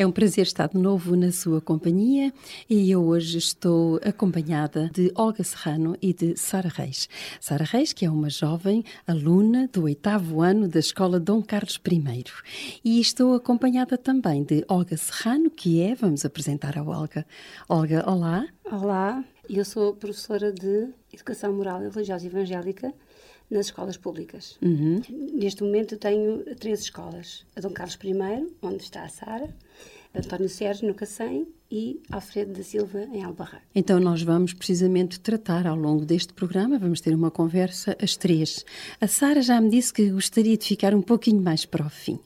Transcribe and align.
É 0.00 0.06
um 0.06 0.10
prazer 0.10 0.46
estar 0.46 0.66
de 0.66 0.78
novo 0.78 1.14
na 1.14 1.30
sua 1.30 1.60
companhia 1.60 2.32
e 2.70 2.90
eu 2.90 3.04
hoje 3.04 3.36
estou 3.36 4.00
acompanhada 4.02 4.88
de 4.94 5.12
Olga 5.14 5.44
Serrano 5.44 5.94
e 6.00 6.14
de 6.14 6.38
Sara 6.38 6.70
Reis. 6.70 7.06
Sara 7.38 7.64
Reis, 7.64 7.92
que 7.92 8.06
é 8.06 8.10
uma 8.10 8.30
jovem 8.30 8.82
aluna 9.06 9.68
do 9.70 9.82
oitavo 9.82 10.40
ano 10.40 10.66
da 10.66 10.78
Escola 10.78 11.20
Dom 11.20 11.42
Carlos 11.42 11.78
I. 11.86 12.24
E 12.82 12.98
estou 12.98 13.34
acompanhada 13.34 13.98
também 13.98 14.42
de 14.42 14.64
Olga 14.70 14.96
Serrano, 14.96 15.50
que 15.50 15.82
é, 15.82 15.94
vamos 15.94 16.24
apresentar 16.24 16.78
a 16.78 16.82
Olga. 16.82 17.26
Olga, 17.68 18.02
olá. 18.10 18.46
Olá, 18.72 19.22
eu 19.50 19.66
sou 19.66 19.94
professora 19.94 20.50
de 20.50 20.88
Educação 21.12 21.52
Moral 21.52 21.82
e 21.82 21.90
Religiosa 21.90 22.26
Evangélica 22.26 22.94
nas 23.50 23.66
escolas 23.66 23.96
públicas. 23.96 24.56
Uhum. 24.62 25.02
Neste 25.34 25.62
momento 25.62 25.96
tenho 25.96 26.44
três 26.56 26.80
escolas. 26.80 27.44
A 27.56 27.60
Dom 27.60 27.70
Carlos 27.70 27.98
I, 28.02 28.46
onde 28.62 28.82
está 28.82 29.02
a 29.02 29.08
Sara, 29.08 29.48
António 30.14 30.48
Sérgio, 30.48 30.88
no 30.88 30.94
Cacém, 30.94 31.46
e 31.70 32.02
Alfredo 32.10 32.52
da 32.52 32.62
Silva, 32.64 33.06
em 33.12 33.22
Albarra. 33.22 33.62
Então 33.74 34.00
nós 34.00 34.22
vamos 34.22 34.52
precisamente 34.52 35.20
tratar 35.20 35.66
ao 35.66 35.76
longo 35.76 36.04
deste 36.04 36.32
programa, 36.32 36.78
vamos 36.78 37.00
ter 37.00 37.14
uma 37.14 37.30
conversa 37.30 37.96
às 38.02 38.16
três. 38.16 38.64
A 39.00 39.06
Sara 39.06 39.40
já 39.40 39.60
me 39.60 39.70
disse 39.70 39.92
que 39.92 40.10
gostaria 40.10 40.56
de 40.56 40.66
ficar 40.66 40.94
um 40.94 41.02
pouquinho 41.02 41.40
mais 41.40 41.64
para 41.64 41.86
o 41.86 41.90
fim. 41.90 42.18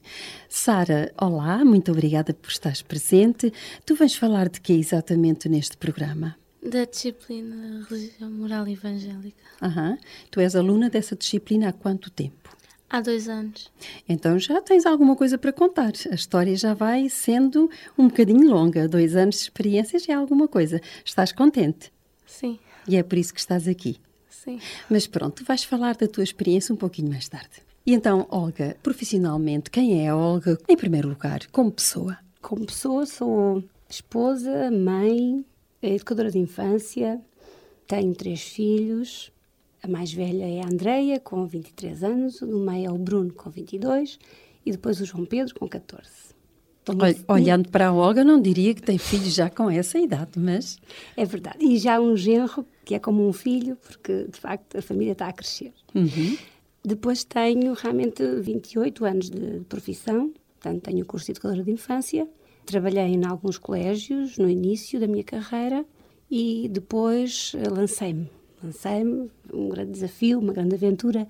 Sara, 0.49 1.13
olá, 1.21 1.63
muito 1.65 1.93
obrigada 1.93 2.33
por 2.33 2.49
estares 2.49 2.81
presente. 2.81 3.53
Tu 3.85 3.95
vais 3.95 4.15
falar 4.15 4.49
de 4.49 4.61
que 4.61 4.73
exatamente 4.73 5.49
neste 5.49 5.77
programa? 5.77 6.37
Da 6.65 6.85
disciplina 6.87 7.87
Religião 7.91 8.31
Moral 8.31 8.67
e 8.67 8.73
Evangélica. 8.73 9.45
Aham. 9.61 9.99
Tu 10.31 10.41
és 10.41 10.57
aluna 10.57 10.89
dessa 10.89 11.15
disciplina 11.15 11.69
há 11.69 11.73
quanto 11.73 12.11
tempo? 12.11 12.57
Há 12.89 13.01
dois 13.01 13.29
anos. 13.29 13.71
Então 14.09 14.39
já 14.39 14.61
tens 14.63 14.87
alguma 14.87 15.15
coisa 15.15 15.37
para 15.37 15.53
contar. 15.53 15.93
A 16.11 16.15
história 16.15 16.57
já 16.57 16.73
vai 16.73 17.09
sendo 17.09 17.71
um 17.99 18.09
bocadinho 18.09 18.49
longa. 18.51 18.89
Dois 18.89 19.15
anos 19.15 19.37
de 19.37 19.43
experiência 19.43 19.99
já 19.99 20.15
é 20.15 20.17
alguma 20.17 20.49
coisa. 20.49 20.81
Estás 21.05 21.33
contente? 21.33 21.93
Sim, 22.27 22.59
E 22.89 22.97
é 22.97 23.03
por 23.03 23.19
isso 23.19 23.33
que 23.35 23.41
estás 23.41 23.69
aqui. 23.69 23.99
sim. 24.31 24.59
Mas 24.89 25.07
pronto, 25.07 25.45
vais 25.45 25.65
falar 25.65 25.97
da 25.97 26.09
tua 26.09 26.25
experiência 26.25 26.73
um 26.75 26.77
pouquinho 26.79 27.11
mais 27.11 27.29
tarde. 27.29 27.63
E 27.87 27.93
então, 27.93 28.27
Olga, 28.31 28.77
profissionalmente, 28.83 29.71
quem 29.71 30.03
é 30.05 30.09
a 30.09 30.17
Olga, 30.17 30.59
em 30.69 30.77
primeiro 30.77 31.09
lugar, 31.09 31.41
como 31.53 31.71
pessoa? 31.71 32.17
Como 32.41 32.65
pessoa, 32.65 33.05
sou 33.07 33.63
esposa, 33.89 34.71
mãe, 34.71 35.45
educadora 35.89 36.31
de 36.31 36.39
infância, 36.39 37.21
tenho 37.87 38.15
três 38.15 38.43
filhos. 38.43 39.31
A 39.83 39.89
mais 39.89 40.13
velha 40.13 40.45
é 40.49 40.63
a 40.63 40.67
Andreia, 40.67 41.21
com 41.21 41.47
23 41.47 42.03
anos, 42.03 42.41
o 42.41 42.47
do 42.47 42.59
meio 42.59 42.87
é 42.87 42.91
o 42.91 42.97
Bruno, 42.97 43.33
com 43.33 43.51
22, 43.51 44.19
e 44.65 44.71
depois 44.73 44.99
o 45.01 45.05
João 45.05 45.27
Pedro, 45.27 45.55
com 45.55 45.69
14. 45.69 46.09
Tenho- 46.85 46.99
Ol- 47.03 47.35
Olhando 47.35 47.69
para 47.71 47.89
a 47.89 47.93
Olga, 47.93 48.25
não 48.25 48.41
diria 48.41 48.75
que 48.75 48.83
tem 48.83 48.97
filhos 48.99 49.35
já 49.35 49.51
com 49.51 49.69
essa 49.71 49.99
idade, 49.99 50.39
mas 50.39 50.79
É 51.17 51.25
verdade. 51.25 51.59
E 51.61 51.77
já 51.79 52.01
um 52.01 52.17
genro, 52.17 52.65
que 52.85 52.95
é 52.95 52.99
como 52.99 53.27
um 53.29 53.33
filho, 53.33 53.77
porque 53.77 54.25
de 54.25 54.39
facto 54.39 54.77
a 54.79 54.83
família 54.83 55.13
está 55.13 55.29
a 55.29 55.33
crescer. 55.33 55.73
Depois 56.83 57.25
tenho 57.25 57.73
realmente 57.75 58.23
28 58.41 59.05
anos 59.05 59.31
de 59.31 59.61
profissão, 59.69 60.33
portanto 60.61 60.83
tenho 60.83 61.03
o 61.03 61.07
curso 61.07 61.27
de 61.27 61.33
educadora 61.33 61.63
de 61.63 61.71
infância. 61.71 62.29
Trabalhei 62.67 63.05
em 63.05 63.25
alguns 63.25 63.59
colégios 63.59 64.39
no 64.39 64.49
início 64.49 64.99
da 64.99 65.07
minha 65.07 65.25
carreira 65.25 65.85
e 66.31 66.69
depois 66.71 67.53
eh, 67.57 67.69
lancei-me. 67.69 68.31
Lancei-me, 68.63 69.31
um 69.53 69.69
grande 69.69 69.93
desafio, 69.93 70.39
uma 70.39 70.53
grande 70.53 70.75
aventura. 70.75 71.29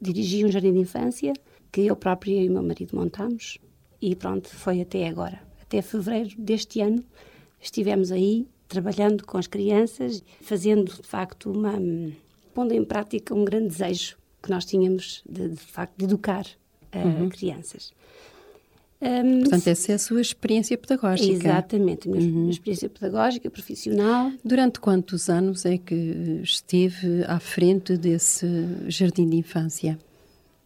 Dirigi 0.00 0.44
um 0.44 0.50
jardim 0.50 0.72
de 0.72 0.80
infância 0.80 1.32
que 1.72 1.82
eu 1.82 1.96
própria 1.96 2.42
e 2.42 2.48
o 2.48 2.52
meu 2.52 2.62
marido 2.62 2.94
montamos 2.94 3.58
e 4.06 4.14
pronto, 4.14 4.48
foi 4.48 4.82
até 4.82 5.08
agora. 5.08 5.40
Até 5.62 5.80
fevereiro 5.80 6.34
deste 6.38 6.82
ano 6.82 7.02
estivemos 7.58 8.12
aí 8.12 8.46
trabalhando 8.68 9.24
com 9.24 9.38
as 9.38 9.46
crianças, 9.46 10.22
fazendo 10.42 10.94
de 10.94 11.08
facto 11.08 11.50
uma 11.50 11.72
pondo 12.52 12.74
em 12.74 12.84
prática 12.84 13.34
um 13.34 13.46
grande 13.46 13.68
desejo 13.68 14.18
que 14.42 14.50
nós 14.50 14.66
tínhamos 14.66 15.22
de, 15.26 15.48
de 15.48 15.56
facto 15.56 15.96
de 15.96 16.04
educar 16.04 16.44
uh, 16.44 17.28
crianças. 17.30 17.94
Um, 19.02 19.40
portanto 19.40 19.66
essa 19.68 19.92
é 19.92 19.94
a 19.96 19.98
sua 19.98 20.20
experiência 20.20 20.78
pedagógica. 20.78 21.30
exatamente, 21.30 22.08
a 22.08 22.12
minha 22.12 22.30
minha 22.30 22.50
experiência 22.50 22.88
pedagógica, 22.88 23.50
profissional. 23.50 24.32
Durante 24.42 24.80
quantos 24.80 25.28
anos 25.28 25.66
é 25.66 25.76
que 25.76 26.40
esteve 26.42 27.24
à 27.26 27.38
frente 27.38 27.96
desse 27.96 28.46
jardim 28.88 29.28
de 29.28 29.36
infância? 29.36 29.98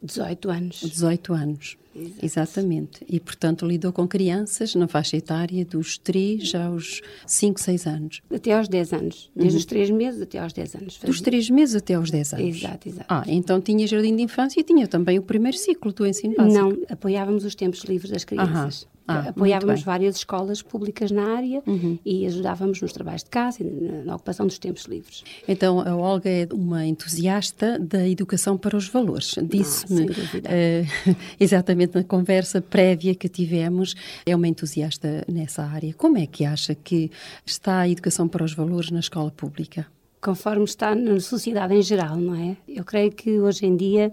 18 0.03 0.51
anos. 0.51 0.81
18 0.81 1.33
anos. 1.33 1.77
Exatamente. 2.23 3.05
E, 3.09 3.19
portanto, 3.19 3.67
lidou 3.67 3.93
com 3.93 4.07
crianças 4.07 4.75
na 4.75 4.87
faixa 4.87 5.17
etária 5.17 5.65
dos 5.65 5.99
3 5.99 6.55
aos 6.55 7.01
5, 7.27 7.61
6 7.61 7.87
anos. 7.87 8.23
Até 8.33 8.53
aos 8.53 8.69
10 8.69 8.93
anos. 8.93 9.31
Desde 9.35 9.59
os 9.59 9.65
3 9.65 9.91
meses 9.91 10.23
até 10.23 10.39
aos 10.39 10.53
10 10.53 10.75
anos. 10.77 10.99
Dos 10.99 11.21
3 11.21 11.51
meses 11.51 11.75
até 11.75 11.95
aos 11.95 12.11
10 12.11 12.35
anos. 12.35 12.57
Exato, 12.57 12.89
exato. 12.89 13.07
Ah, 13.09 13.25
então 13.27 13.61
tinha 13.61 13.87
jardim 13.87 14.15
de 14.15 14.23
infância 14.23 14.61
e 14.61 14.65
tinha 14.65 14.87
também 14.87 15.19
o 15.19 15.23
primeiro 15.23 15.57
ciclo 15.57 15.93
do 15.93 16.07
ensino 16.07 16.35
básico. 16.37 16.55
Não, 16.55 16.79
apoiávamos 16.89 17.45
os 17.45 17.55
tempos 17.55 17.81
livres 17.85 18.11
das 18.11 18.25
crianças. 18.25 18.87
Ah, 19.11 19.15
muito 19.15 19.29
apoiávamos 19.31 19.83
várias 19.83 20.17
escolas 20.17 20.61
públicas 20.61 21.11
na 21.11 21.35
área 21.35 21.63
e 22.05 22.27
ajudávamos 22.27 22.83
nos 22.83 22.93
trabalhos 22.93 23.25
de 23.25 23.31
casa 23.31 23.63
e 23.63 23.65
na, 24.05 24.15
ocupação 24.15 24.47
dos 24.47 24.59
tempos 24.59 24.85
livres. 24.85 25.25
Então, 25.49 25.81
a 25.81 25.97
Olga 25.97 26.29
é 26.29 26.47
uma 26.53 26.85
entusiasta 26.85 27.79
da 27.79 28.07
educação 28.07 28.59
para 28.59 28.77
os 28.77 28.87
valores. 28.87 29.35
Disse-me, 29.43 29.97
sem 29.97 30.07
dúvida. 30.07 30.51
eh, 30.53 30.85
exatamente 31.83 31.95
na 31.95 32.05
conversa 32.05 32.61
prévia 32.61 33.15
que 33.15 33.29
tivemos, 33.29 33.95
é 34.27 34.35
uma 34.35 34.49
entusiasta 34.49 35.25
nessa 35.29 35.63
área. 35.65 35.95
Como 35.95 36.19
é 36.19 36.27
que 36.27 36.45
acha 36.45 36.75
que 36.75 37.11
está 37.45 37.81
a 37.81 37.89
educação 37.89 38.29
para 38.29 38.45
os 38.45 38.55
valores 38.55 38.91
na 38.91 39.01
escola 39.01 39.31
pública? 39.31 39.87
conforme 40.21 40.65
está 40.65 40.97
na 40.97 41.21
sociedade 41.21 41.73
em 41.75 41.81
geral, 41.81 42.17
não 42.17 42.35
é? 42.35 42.57
Eu 42.67 42.85
creio 42.85 43.13
que 43.13 43.39
hoje 43.39 43.65
em 43.65 43.77
dia 43.77 44.13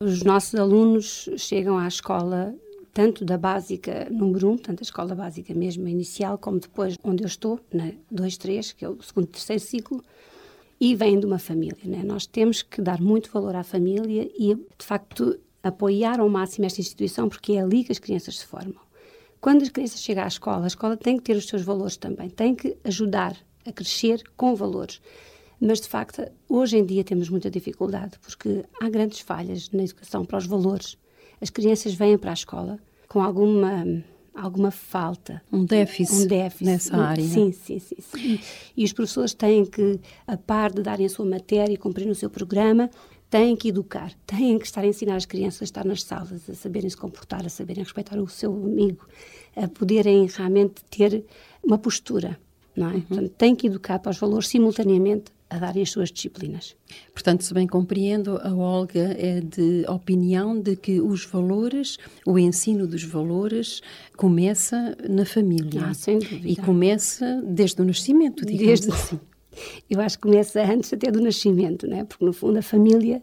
os 0.00 0.22
nossos 0.22 0.54
alunos 0.54 1.28
chegam 1.36 1.76
à 1.76 1.88
escola 1.88 2.54
tanto 2.94 3.24
da 3.24 3.36
básica 3.36 4.06
número 4.12 4.48
1, 4.48 4.52
um, 4.52 4.56
tanto 4.56 4.80
a 4.80 4.84
escola 4.84 5.16
básica 5.16 5.52
mesmo 5.52 5.88
inicial, 5.88 6.38
como 6.38 6.60
depois 6.60 6.96
onde 7.02 7.24
eu 7.24 7.26
estou, 7.26 7.58
na 7.74 7.90
2, 8.12 8.36
3, 8.36 8.72
que 8.72 8.84
é 8.84 8.88
o 8.88 9.02
segundo 9.02 9.24
e 9.24 9.32
terceiro 9.32 9.60
ciclo, 9.60 10.04
e 10.80 10.94
vêm 10.94 11.18
de 11.18 11.26
uma 11.26 11.40
família, 11.40 11.82
né? 11.84 12.02
Nós 12.04 12.24
temos 12.24 12.62
que 12.62 12.80
dar 12.80 13.00
muito 13.00 13.28
valor 13.32 13.56
à 13.56 13.64
família 13.64 14.30
e, 14.38 14.54
de 14.54 14.84
facto, 14.84 15.36
apoiar 15.62 16.20
ao 16.20 16.28
máximo 16.28 16.66
esta 16.66 16.80
instituição, 16.80 17.28
porque 17.28 17.52
é 17.52 17.60
ali 17.60 17.84
que 17.84 17.92
as 17.92 17.98
crianças 17.98 18.38
se 18.38 18.46
formam. 18.46 18.80
Quando 19.40 19.62
as 19.62 19.68
crianças 19.68 20.00
chegam 20.02 20.24
à 20.24 20.28
escola, 20.28 20.64
a 20.64 20.66
escola 20.68 20.96
tem 20.96 21.16
que 21.16 21.22
ter 21.22 21.36
os 21.36 21.46
seus 21.46 21.62
valores 21.62 21.96
também, 21.96 22.28
tem 22.28 22.54
que 22.54 22.76
ajudar 22.84 23.36
a 23.66 23.72
crescer 23.72 24.22
com 24.36 24.54
valores. 24.54 25.00
Mas, 25.60 25.80
de 25.80 25.88
facto, 25.88 26.22
hoje 26.48 26.76
em 26.78 26.84
dia 26.84 27.02
temos 27.04 27.28
muita 27.28 27.50
dificuldade, 27.50 28.18
porque 28.20 28.64
há 28.80 28.88
grandes 28.88 29.20
falhas 29.20 29.70
na 29.70 29.82
educação 29.84 30.24
para 30.24 30.38
os 30.38 30.46
valores. 30.46 30.96
As 31.40 31.50
crianças 31.50 31.94
vêm 31.94 32.16
para 32.16 32.30
a 32.30 32.34
escola 32.34 32.78
com 33.08 33.20
alguma, 33.20 33.84
alguma 34.34 34.70
falta. 34.70 35.42
Um 35.52 35.64
déficit, 35.64 36.22
Um 36.22 36.26
déficit. 36.26 36.64
nessa 36.64 36.96
Um- 36.96 37.00
área. 37.00 37.24
Sim, 37.24 37.52
sim, 37.52 37.78
sim. 37.78 37.96
sim. 38.00 38.40
E 38.76 38.84
os 38.84 38.92
professores 38.92 39.34
têm 39.34 39.64
que, 39.64 40.00
a 40.26 40.36
par 40.36 40.72
de 40.72 40.82
darem 40.82 41.06
a 41.06 41.08
sua 41.08 41.24
matéria 41.26 41.72
e 41.72 41.76
cumprir 41.76 42.08
o 42.08 42.14
seu 42.14 42.30
programa, 42.30 42.88
têm 43.30 43.54
que 43.56 43.68
educar, 43.68 44.12
têm 44.26 44.58
que 44.58 44.66
estar 44.66 44.80
a 44.82 44.86
ensinar 44.86 45.16
as 45.16 45.26
crianças 45.26 45.62
a 45.62 45.64
estar 45.64 45.84
nas 45.84 46.02
salas, 46.02 46.48
a 46.48 46.54
saberem 46.54 46.88
se 46.88 46.96
comportar, 46.96 47.44
a 47.44 47.48
saberem 47.48 47.82
respeitar 47.84 48.18
o 48.18 48.28
seu 48.28 48.52
amigo, 48.52 49.06
a 49.56 49.68
poderem 49.68 50.26
realmente 50.26 50.82
ter 50.90 51.24
uma 51.62 51.76
postura, 51.78 52.38
não 52.74 52.90
é? 52.90 52.94
Uhum. 52.94 53.00
Portanto, 53.02 53.30
têm 53.36 53.54
que 53.54 53.66
educar 53.66 53.98
para 53.98 54.10
os 54.10 54.18
valores 54.18 54.48
simultaneamente 54.48 55.32
a 55.50 55.58
darem 55.58 55.82
as 55.82 55.90
suas 55.90 56.10
disciplinas. 56.12 56.76
Portanto, 57.12 57.42
se 57.42 57.54
bem 57.54 57.66
compreendo, 57.66 58.38
a 58.42 58.54
Olga 58.54 59.16
é 59.18 59.40
de 59.40 59.82
opinião 59.88 60.60
de 60.60 60.76
que 60.76 61.00
os 61.00 61.24
valores, 61.24 61.96
o 62.26 62.38
ensino 62.38 62.86
dos 62.86 63.02
valores, 63.02 63.80
começa 64.14 64.94
na 65.08 65.24
família. 65.24 65.86
Ah, 65.86 65.94
sem 65.94 66.18
dúvida. 66.18 66.46
E 66.48 66.54
começa 66.56 67.42
desde 67.46 67.80
o 67.80 67.84
nascimento, 67.84 68.44
digamos 68.44 68.80
Desde- 68.80 68.90
assim. 68.92 69.20
Eu 69.88 70.00
acho 70.00 70.16
que 70.16 70.22
começa 70.22 70.62
antes 70.62 70.92
até 70.92 71.10
do 71.10 71.20
nascimento, 71.20 71.86
né? 71.86 72.04
porque 72.04 72.24
no 72.24 72.32
fundo 72.32 72.58
a 72.58 72.62
família 72.62 73.22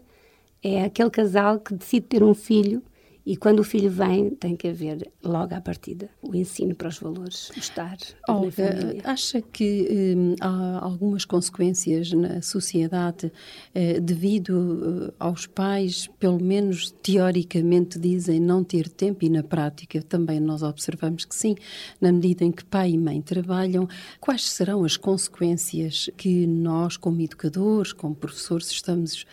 é 0.62 0.84
aquele 0.84 1.10
casal 1.10 1.60
que 1.60 1.74
decide 1.74 2.06
ter 2.06 2.22
um 2.22 2.34
filho 2.34 2.82
E 3.26 3.36
quando 3.36 3.58
o 3.58 3.64
filho 3.64 3.90
vem, 3.90 4.30
tem 4.30 4.54
que 4.54 4.68
haver 4.68 5.10
logo 5.20 5.52
à 5.52 5.60
partida 5.60 6.08
o 6.22 6.32
ensino 6.32 6.76
para 6.76 6.86
os 6.86 7.00
valores, 7.00 7.50
o 7.50 7.58
estar 7.58 7.96
Olga, 8.28 8.44
na 8.46 8.52
família. 8.52 9.02
acha 9.02 9.42
que 9.42 10.14
hum, 10.16 10.34
há 10.40 10.78
algumas 10.80 11.24
consequências 11.24 12.12
na 12.12 12.40
sociedade 12.40 13.32
eh, 13.74 13.98
devido 13.98 15.08
eh, 15.08 15.14
aos 15.18 15.44
pais, 15.44 16.08
pelo 16.20 16.40
menos 16.40 16.92
teoricamente 17.02 17.98
dizem 17.98 18.38
não 18.38 18.62
ter 18.62 18.88
tempo 18.88 19.24
e 19.24 19.28
na 19.28 19.42
prática 19.42 20.00
também 20.02 20.38
nós 20.38 20.62
observamos 20.62 21.24
que 21.24 21.34
sim, 21.34 21.56
na 22.00 22.12
medida 22.12 22.44
em 22.44 22.52
que 22.52 22.64
pai 22.64 22.92
e 22.92 22.98
mãe 22.98 23.20
trabalham, 23.20 23.88
quais 24.20 24.48
serão 24.48 24.84
as 24.84 24.96
consequências 24.96 26.08
que 26.16 26.46
nós 26.46 26.96
como 26.96 27.20
educadores, 27.20 27.92
como 27.92 28.14
professores 28.14 28.70
estamos 28.70 29.26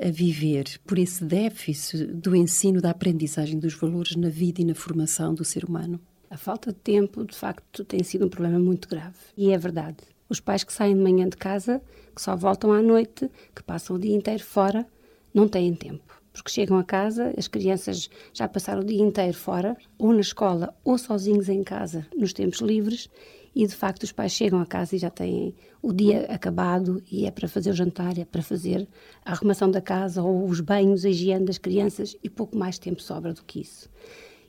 a 0.00 0.08
viver 0.08 0.78
por 0.86 1.00
esse 1.00 1.24
déficit 1.24 2.06
do 2.06 2.36
ensino 2.36 2.80
da 2.80 2.90
aprendizagem 2.90 3.39
dos 3.58 3.74
valores 3.74 4.16
na 4.16 4.28
vida 4.28 4.60
e 4.60 4.64
na 4.64 4.74
formação 4.74 5.34
do 5.34 5.44
ser 5.44 5.64
humano? 5.64 6.00
A 6.28 6.36
falta 6.36 6.72
de 6.72 6.78
tempo, 6.78 7.24
de 7.24 7.34
facto, 7.34 7.84
tem 7.84 8.02
sido 8.04 8.26
um 8.26 8.28
problema 8.28 8.58
muito 8.58 8.88
grave. 8.88 9.16
E 9.36 9.50
é 9.52 9.58
verdade. 9.58 9.96
Os 10.28 10.38
pais 10.38 10.62
que 10.62 10.72
saem 10.72 10.94
de 10.94 11.02
manhã 11.02 11.28
de 11.28 11.36
casa, 11.36 11.82
que 12.14 12.22
só 12.22 12.36
voltam 12.36 12.72
à 12.72 12.80
noite, 12.80 13.28
que 13.54 13.62
passam 13.62 13.96
o 13.96 13.98
dia 13.98 14.14
inteiro 14.14 14.44
fora, 14.44 14.86
não 15.34 15.48
têm 15.48 15.74
tempo. 15.74 16.20
Porque 16.32 16.50
chegam 16.50 16.78
a 16.78 16.84
casa, 16.84 17.34
as 17.36 17.48
crianças 17.48 18.08
já 18.32 18.46
passaram 18.46 18.82
o 18.82 18.84
dia 18.84 19.02
inteiro 19.02 19.36
fora, 19.36 19.76
ou 19.98 20.12
na 20.12 20.20
escola, 20.20 20.72
ou 20.84 20.96
sozinhos 20.96 21.48
em 21.48 21.64
casa, 21.64 22.06
nos 22.16 22.32
tempos 22.32 22.60
livres, 22.60 23.10
e 23.54 23.66
de 23.66 23.74
facto 23.74 24.04
os 24.04 24.12
pais 24.12 24.32
chegam 24.32 24.60
a 24.60 24.66
casa 24.66 24.96
e 24.96 24.98
já 24.98 25.10
têm 25.10 25.54
o 25.82 25.92
dia 25.92 26.26
acabado 26.26 27.02
e 27.10 27.26
é 27.26 27.30
para 27.30 27.48
fazer 27.48 27.70
o 27.70 27.74
jantar, 27.74 28.18
é 28.18 28.24
para 28.24 28.42
fazer 28.42 28.88
a 29.24 29.32
arrumação 29.32 29.70
da 29.70 29.80
casa 29.80 30.22
ou 30.22 30.46
os 30.46 30.60
banhos, 30.60 31.04
a 31.04 31.10
higiene 31.10 31.44
das 31.44 31.58
crianças 31.58 32.16
e 32.22 32.30
pouco 32.30 32.56
mais 32.56 32.78
tempo 32.78 33.02
sobra 33.02 33.32
do 33.32 33.44
que 33.44 33.60
isso. 33.60 33.88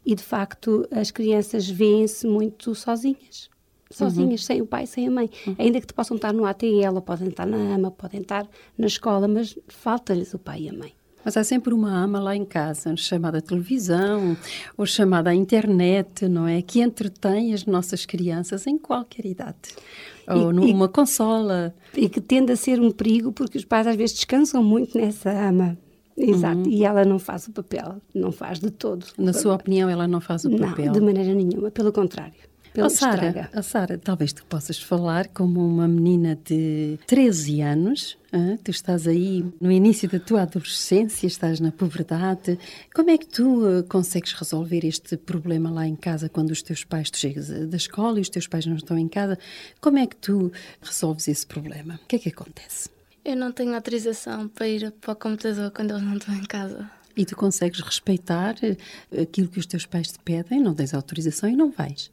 E 0.05 0.15
de 0.15 0.23
facto 0.23 0.87
as 0.91 1.11
crianças 1.11 1.69
veem-se 1.69 2.27
muito 2.27 2.73
sozinhas. 2.75 3.49
Sozinhas, 3.89 4.41
uhum. 4.41 4.47
sem 4.47 4.61
o 4.61 4.65
pai, 4.65 4.87
sem 4.87 5.07
a 5.07 5.11
mãe. 5.11 5.29
Uhum. 5.45 5.55
Ainda 5.59 5.81
que 5.81 5.87
te 5.87 5.93
possam 5.93 6.15
estar 6.15 6.33
no 6.33 6.45
ATL, 6.45 6.95
ou 6.95 7.01
podem 7.01 7.27
estar 7.27 7.45
na 7.45 7.75
AMA, 7.75 7.91
podem 7.91 8.21
estar 8.21 8.47
na 8.77 8.87
escola, 8.87 9.27
mas 9.27 9.57
falta-lhes 9.67 10.33
o 10.33 10.39
pai 10.39 10.61
e 10.61 10.69
a 10.69 10.73
mãe. 10.73 10.93
Mas 11.23 11.37
há 11.37 11.43
sempre 11.43 11.73
uma 11.73 11.91
ama 11.91 12.19
lá 12.19 12.35
em 12.35 12.45
casa, 12.45 12.95
chamada 12.97 13.41
televisão 13.41 14.35
ou 14.77 14.85
chamada 14.85 15.33
internet, 15.33 16.27
não 16.27 16.47
é? 16.47 16.61
Que 16.61 16.81
entretém 16.81 17.53
as 17.53 17.65
nossas 17.65 18.05
crianças 18.05 18.65
em 18.65 18.77
qualquer 18.77 19.25
idade. 19.25 19.75
Ou 20.27 20.51
e, 20.51 20.53
numa 20.53 20.85
e, 20.85 20.89
consola. 20.89 21.73
E 21.95 22.09
que 22.09 22.19
tende 22.19 22.51
a 22.51 22.55
ser 22.55 22.79
um 22.79 22.91
perigo 22.91 23.31
porque 23.31 23.57
os 23.57 23.65
pais 23.65 23.85
às 23.85 23.95
vezes 23.95 24.15
descansam 24.15 24.63
muito 24.63 24.97
nessa 24.97 25.29
ama. 25.29 25.77
Exato, 26.17 26.57
uhum. 26.57 26.69
e 26.69 26.83
ela 26.83 27.05
não 27.05 27.17
faz 27.17 27.47
o 27.47 27.51
papel, 27.51 27.95
não 28.13 28.31
faz 28.31 28.59
de 28.59 28.69
todo. 28.69 29.05
Na 29.17 29.33
sua 29.33 29.55
opinião, 29.55 29.89
ela 29.89 30.07
não 30.07 30.19
faz 30.19 30.45
o 30.45 30.51
papel? 30.51 30.87
Não, 30.87 30.93
de 30.93 31.01
maneira 31.01 31.33
nenhuma, 31.33 31.71
pelo 31.71 31.91
contrário. 31.91 32.50
A 32.79 32.89
Sara, 32.89 33.49
a 33.53 33.61
Sara, 33.61 33.97
talvez 33.97 34.31
tu 34.31 34.45
possas 34.45 34.79
falar 34.81 35.27
como 35.27 35.59
uma 35.59 35.89
menina 35.89 36.37
de 36.37 36.97
13 37.05 37.61
anos, 37.61 38.17
hein? 38.31 38.57
tu 38.63 38.71
estás 38.71 39.07
aí 39.07 39.43
no 39.59 39.69
início 39.69 40.07
da 40.07 40.19
tua 40.19 40.43
adolescência, 40.43 41.27
estás 41.27 41.59
na 41.59 41.71
puberdade. 41.71 42.57
Como 42.95 43.09
é 43.09 43.17
que 43.17 43.27
tu 43.27 43.65
uh, 43.65 43.83
consegues 43.89 44.31
resolver 44.31 44.85
este 44.85 45.17
problema 45.17 45.69
lá 45.69 45.85
em 45.85 45.97
casa 45.97 46.29
quando 46.29 46.51
os 46.51 46.61
teus 46.61 46.85
pais, 46.85 47.11
tu 47.11 47.17
chegas 47.17 47.49
da 47.49 47.75
escola 47.75 48.19
e 48.19 48.21
os 48.21 48.29
teus 48.29 48.47
pais 48.47 48.65
não 48.65 48.77
estão 48.77 48.97
em 48.97 49.07
casa? 49.09 49.37
Como 49.81 49.97
é 49.97 50.07
que 50.07 50.15
tu 50.15 50.49
resolves 50.81 51.27
esse 51.27 51.45
problema? 51.45 51.99
O 52.01 52.07
que 52.07 52.15
é 52.15 52.19
que 52.19 52.29
acontece? 52.29 52.89
Eu 53.25 53.35
não 53.35 53.51
tenho 53.51 53.75
autorização 53.75 54.47
para 54.47 54.67
ir 54.69 54.91
para 54.91 55.11
o 55.11 55.15
computador 55.15 55.71
quando 55.71 55.91
eles 55.91 56.03
não 56.03 56.15
estão 56.15 56.33
em 56.33 56.45
casa. 56.45 56.89
E 57.17 57.25
tu 57.25 57.35
consegues 57.35 57.81
respeitar 57.81 58.55
uh, 58.55 59.21
aquilo 59.21 59.49
que 59.49 59.59
os 59.59 59.65
teus 59.65 59.85
pais 59.85 60.13
te 60.13 60.19
pedem, 60.19 60.61
não 60.61 60.73
tens 60.73 60.93
autorização 60.93 61.49
e 61.49 61.55
não 61.57 61.69
vais? 61.69 62.09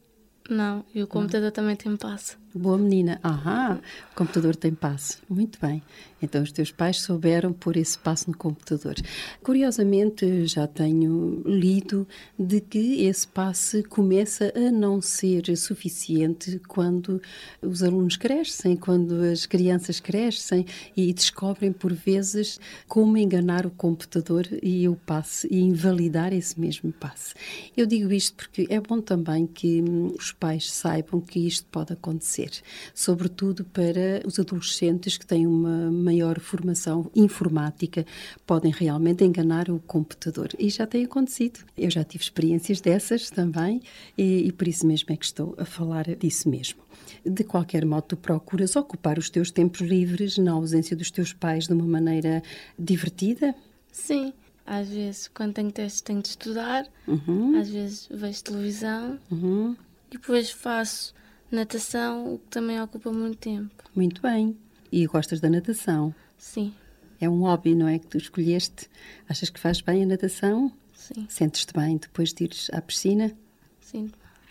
Não, 0.48 0.84
e 0.94 1.02
o 1.02 1.06
computador 1.06 1.52
também 1.52 1.76
tem 1.76 1.96
passe. 1.96 2.36
Boa 2.58 2.76
menina. 2.76 3.20
Ahá, 3.22 3.78
o 4.10 4.16
computador 4.16 4.56
tem 4.56 4.74
passe. 4.74 5.18
Muito 5.28 5.60
bem. 5.60 5.80
Então 6.20 6.42
os 6.42 6.50
teus 6.50 6.72
pais 6.72 7.00
souberam 7.00 7.52
pôr 7.52 7.76
esse 7.76 7.96
passe 7.96 8.26
no 8.26 8.36
computador. 8.36 8.96
Curiosamente, 9.44 10.44
já 10.44 10.66
tenho 10.66 11.40
lido 11.46 12.04
de 12.36 12.60
que 12.60 13.04
esse 13.04 13.28
passe 13.28 13.84
começa 13.84 14.52
a 14.56 14.72
não 14.72 15.00
ser 15.00 15.56
suficiente 15.56 16.60
quando 16.66 17.22
os 17.62 17.84
alunos 17.84 18.16
crescem, 18.16 18.74
quando 18.74 19.22
as 19.22 19.46
crianças 19.46 20.00
crescem 20.00 20.66
e 20.96 21.14
descobrem 21.14 21.70
por 21.72 21.92
vezes 21.92 22.58
como 22.88 23.16
enganar 23.16 23.64
o 23.64 23.70
computador 23.70 24.44
e 24.60 24.88
o 24.88 24.96
passe 24.96 25.46
e 25.48 25.60
invalidar 25.60 26.32
esse 26.32 26.58
mesmo 26.58 26.92
passe. 26.92 27.34
Eu 27.76 27.86
digo 27.86 28.12
isto 28.12 28.34
porque 28.34 28.66
é 28.68 28.80
bom 28.80 29.00
também 29.00 29.46
que 29.46 29.80
os 30.18 30.32
pais 30.32 30.68
saibam 30.72 31.20
que 31.20 31.46
isto 31.46 31.64
pode 31.70 31.92
acontecer 31.92 32.47
sobretudo 32.94 33.64
para 33.64 34.26
os 34.26 34.38
adolescentes 34.38 35.16
que 35.16 35.26
têm 35.26 35.46
uma 35.46 35.90
maior 35.90 36.40
formação 36.40 37.10
informática, 37.14 38.04
podem 38.46 38.72
realmente 38.72 39.24
enganar 39.24 39.70
o 39.70 39.78
computador. 39.80 40.50
E 40.58 40.68
já 40.70 40.86
tem 40.86 41.04
acontecido. 41.04 41.60
Eu 41.76 41.90
já 41.90 42.04
tive 42.04 42.24
experiências 42.24 42.80
dessas 42.80 43.30
também 43.30 43.80
e, 44.16 44.46
e 44.46 44.52
por 44.52 44.68
isso 44.68 44.86
mesmo 44.86 45.12
é 45.12 45.16
que 45.16 45.24
estou 45.24 45.54
a 45.58 45.64
falar 45.64 46.04
disso 46.16 46.48
mesmo. 46.48 46.80
De 47.24 47.44
qualquer 47.44 47.84
modo, 47.84 48.02
tu 48.02 48.16
procuras 48.16 48.76
ocupar 48.76 49.18
os 49.18 49.30
teus 49.30 49.50
tempos 49.50 49.80
livres 49.80 50.38
na 50.38 50.52
ausência 50.52 50.96
dos 50.96 51.10
teus 51.10 51.32
pais 51.32 51.66
de 51.66 51.72
uma 51.72 51.86
maneira 51.86 52.42
divertida? 52.78 53.54
Sim. 53.92 54.32
Às 54.64 54.88
vezes, 54.90 55.28
quando 55.28 55.54
tenho 55.54 55.72
testes, 55.72 56.02
tenho 56.02 56.20
de 56.20 56.28
estudar. 56.28 56.86
Uhum. 57.06 57.58
Às 57.58 57.70
vezes, 57.70 58.06
vejo 58.10 58.44
televisão. 58.44 59.18
Uhum. 59.30 59.74
E 60.10 60.18
depois 60.18 60.50
faço 60.50 61.14
Natação, 61.50 62.34
o 62.34 62.38
que 62.38 62.48
também 62.48 62.80
ocupa 62.80 63.10
muito 63.10 63.38
tempo. 63.38 63.84
Muito 63.94 64.20
bem. 64.20 64.56
E 64.92 65.06
gostas 65.06 65.40
da 65.40 65.48
natação? 65.48 66.14
Sim. 66.36 66.74
É 67.20 67.28
um 67.28 67.40
hobby, 67.40 67.74
não 67.74 67.88
é? 67.88 67.98
Que 67.98 68.06
tu 68.06 68.16
escolheste. 68.18 68.88
Achas 69.28 69.50
que 69.50 69.58
faz 69.58 69.80
bem 69.80 70.02
a 70.02 70.06
natação? 70.06 70.72
Sim. 70.94 71.26
Sentes-te 71.28 71.72
bem 71.72 71.96
depois 71.96 72.32
de 72.32 72.44
ires 72.44 72.70
à 72.72 72.80
piscina? 72.80 73.32
Sim. 73.80 74.10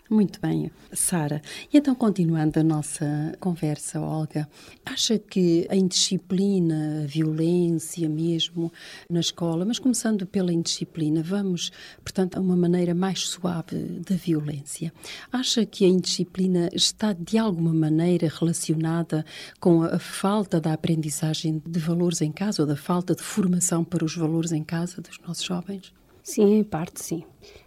Muito 0.10 0.40
bem, 0.40 0.72
Sara. 0.94 1.42
E 1.72 1.78
então, 1.78 1.94
continuando 1.94 2.58
a 2.58 2.64
nossa 2.64 3.36
conversa, 3.42 4.00
Olga, 4.00 4.48
acha 4.86 5.20
que 5.20 5.68
a 5.70 5.76
indisciplina, 5.76 7.04
a 7.04 7.06
violência 7.06 8.08
mesmo 8.08 8.72
na 9.10 9.20
escola, 9.20 9.66
mas 9.66 9.80
começando 9.80 10.26
pela 10.26 10.54
indisciplina, 10.54 11.22
vamos, 11.22 11.74
portanto, 12.02 12.38
a 12.38 12.40
uma 12.40 12.56
maneira 12.56 12.96
mais 12.96 13.28
suave 13.28 13.76
da 14.08 14.16
violência. 14.16 14.94
Acha 15.30 15.66
que 15.66 15.84
a 15.84 15.90
indisciplina 15.90 16.70
está 16.72 17.12
de 17.12 17.38
alguma 17.38 17.74
maneira 17.74 18.32
relacionada 18.34 19.26
com 19.60 19.84
a 19.84 20.00
falta 20.00 20.62
da 20.62 20.72
aprendizagem 20.72 21.62
de 21.66 21.80
valores 21.80 22.22
em 22.22 22.32
casa 22.32 22.62
ou 22.62 22.68
da 22.68 22.78
falta 22.78 23.14
de 23.14 23.22
formação 23.22 23.84
para 23.84 24.06
os 24.06 24.16
valores 24.16 24.54
em 24.54 24.64
casa 24.64 25.02
dos 25.02 25.20
nossos 25.20 25.44
jovens? 25.44 25.97
Sim, 26.28 26.58
em 26.58 26.64
parte 26.64 27.02
sim. 27.02 27.24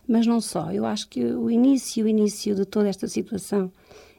Mas 0.06 0.26
não 0.26 0.38
só. 0.38 0.70
Eu 0.70 0.84
acho 0.84 1.08
que 1.08 1.24
o 1.24 1.50
início, 1.50 2.04
o 2.04 2.08
início 2.08 2.54
de 2.54 2.66
toda 2.66 2.90
esta 2.90 3.08
situação 3.08 3.72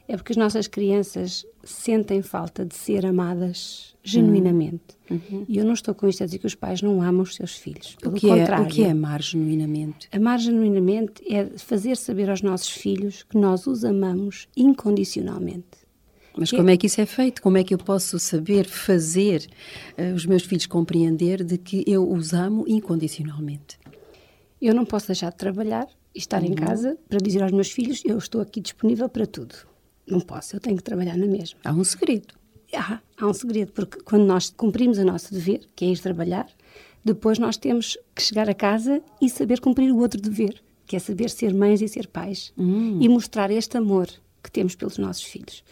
é 0.08 0.18
porque 0.18 0.34
as 0.34 0.38
nossas 0.38 0.66
crianças 0.66 1.46
sentem 1.64 2.24
falta 2.24 2.66
de 2.66 2.74
ser 2.74 3.06
amadas 3.06 3.96
genuinamente. 4.04 4.98
Uhum. 5.12 5.46
E 5.48 5.60
eu 5.60 5.64
não 5.64 5.74
estou 5.74 5.94
com 5.94 6.08
isto 6.08 6.24
a 6.24 6.26
dizer 6.26 6.40
que 6.40 6.48
os 6.48 6.56
pais 6.56 6.82
não 6.82 7.04
amam 7.04 7.22
os 7.22 7.36
seus 7.36 7.56
filhos. 7.56 7.96
Pelo 8.02 8.16
o 8.16 8.20
que 8.20 8.28
contrário. 8.28 8.64
É, 8.64 8.68
o 8.68 8.70
que 8.72 8.84
é 8.84 8.90
amar 8.90 9.22
genuinamente? 9.22 10.10
Amar 10.12 10.40
genuinamente 10.40 11.22
é 11.32 11.46
fazer 11.60 11.96
saber 11.96 12.28
aos 12.28 12.42
nossos 12.42 12.72
filhos 12.72 13.22
que 13.22 13.38
nós 13.38 13.68
os 13.68 13.86
amamos 13.86 14.48
incondicionalmente. 14.58 15.82
Mas 16.36 16.50
como 16.50 16.72
é 16.72 16.78
que 16.78 16.88
isso 16.88 17.00
é 17.00 17.06
feito? 17.06 17.44
Como 17.44 17.58
é 17.60 17.64
que 17.64 17.76
eu 17.76 17.78
posso 17.78 18.18
saber 18.18 18.66
fazer 18.66 19.46
uh, 20.00 20.16
os 20.16 20.26
meus 20.26 20.42
filhos 20.42 20.66
compreender 20.66 21.44
de 21.44 21.60
que 21.60 21.84
eu 21.86 22.10
os 22.10 22.34
amo 22.34 22.66
incondicionalmente? 22.68 23.81
Eu 24.62 24.76
não 24.76 24.86
posso 24.86 25.08
deixar 25.08 25.32
de 25.32 25.38
trabalhar 25.38 25.88
e 26.14 26.20
estar 26.20 26.42
uhum. 26.42 26.50
em 26.50 26.54
casa 26.54 26.98
para 27.10 27.18
dizer 27.18 27.42
aos 27.42 27.52
meus 27.52 27.72
filhos: 27.72 28.04
eu 28.06 28.18
estou 28.18 28.42
aqui 28.42 28.62
disponível 28.62 29.10
para 29.10 29.26
tudo. 29.26 29.56
Não 30.08 30.20
posso, 30.20 30.56
eu 30.56 30.60
tenho 30.60 30.78
que 30.78 30.84
trabalhar 30.84 31.18
na 31.18 31.26
mesma. 31.26 31.60
Há 31.64 31.72
um 31.72 31.84
segredo. 31.84 32.34
Há, 32.74 33.00
há 33.18 33.28
um 33.28 33.34
segredo, 33.34 33.72
porque 33.74 34.00
quando 34.02 34.26
nós 34.26 34.50
cumprimos 34.50 34.98
o 34.98 35.06
nosso 35.06 35.34
dever, 35.34 35.68
que 35.76 35.86
é 35.86 35.90
ir 35.90 36.00
trabalhar, 36.00 36.48
depois 37.04 37.40
nós 37.40 37.58
temos 37.58 37.98
que 38.16 38.22
chegar 38.22 38.50
a 38.50 38.54
casa 38.54 39.02
e 39.22 39.30
saber 39.30 39.60
cumprir 39.60 39.92
o 39.92 39.98
outro 39.98 40.22
dever, 40.22 40.62
que 40.86 40.96
é 40.96 41.00
saber 41.00 41.30
ser 41.30 41.54
mães 41.54 41.82
e 41.82 41.88
ser 41.88 42.08
pais. 42.08 42.54
Hum. 42.58 43.00
E 43.02 43.10
mostrar 43.10 43.52
este 43.52 43.78
amor 43.78 44.08
que 44.44 44.52
temos 44.52 44.76
pelos 44.76 44.98
nossos 44.98 45.24
filhos. 45.24 45.64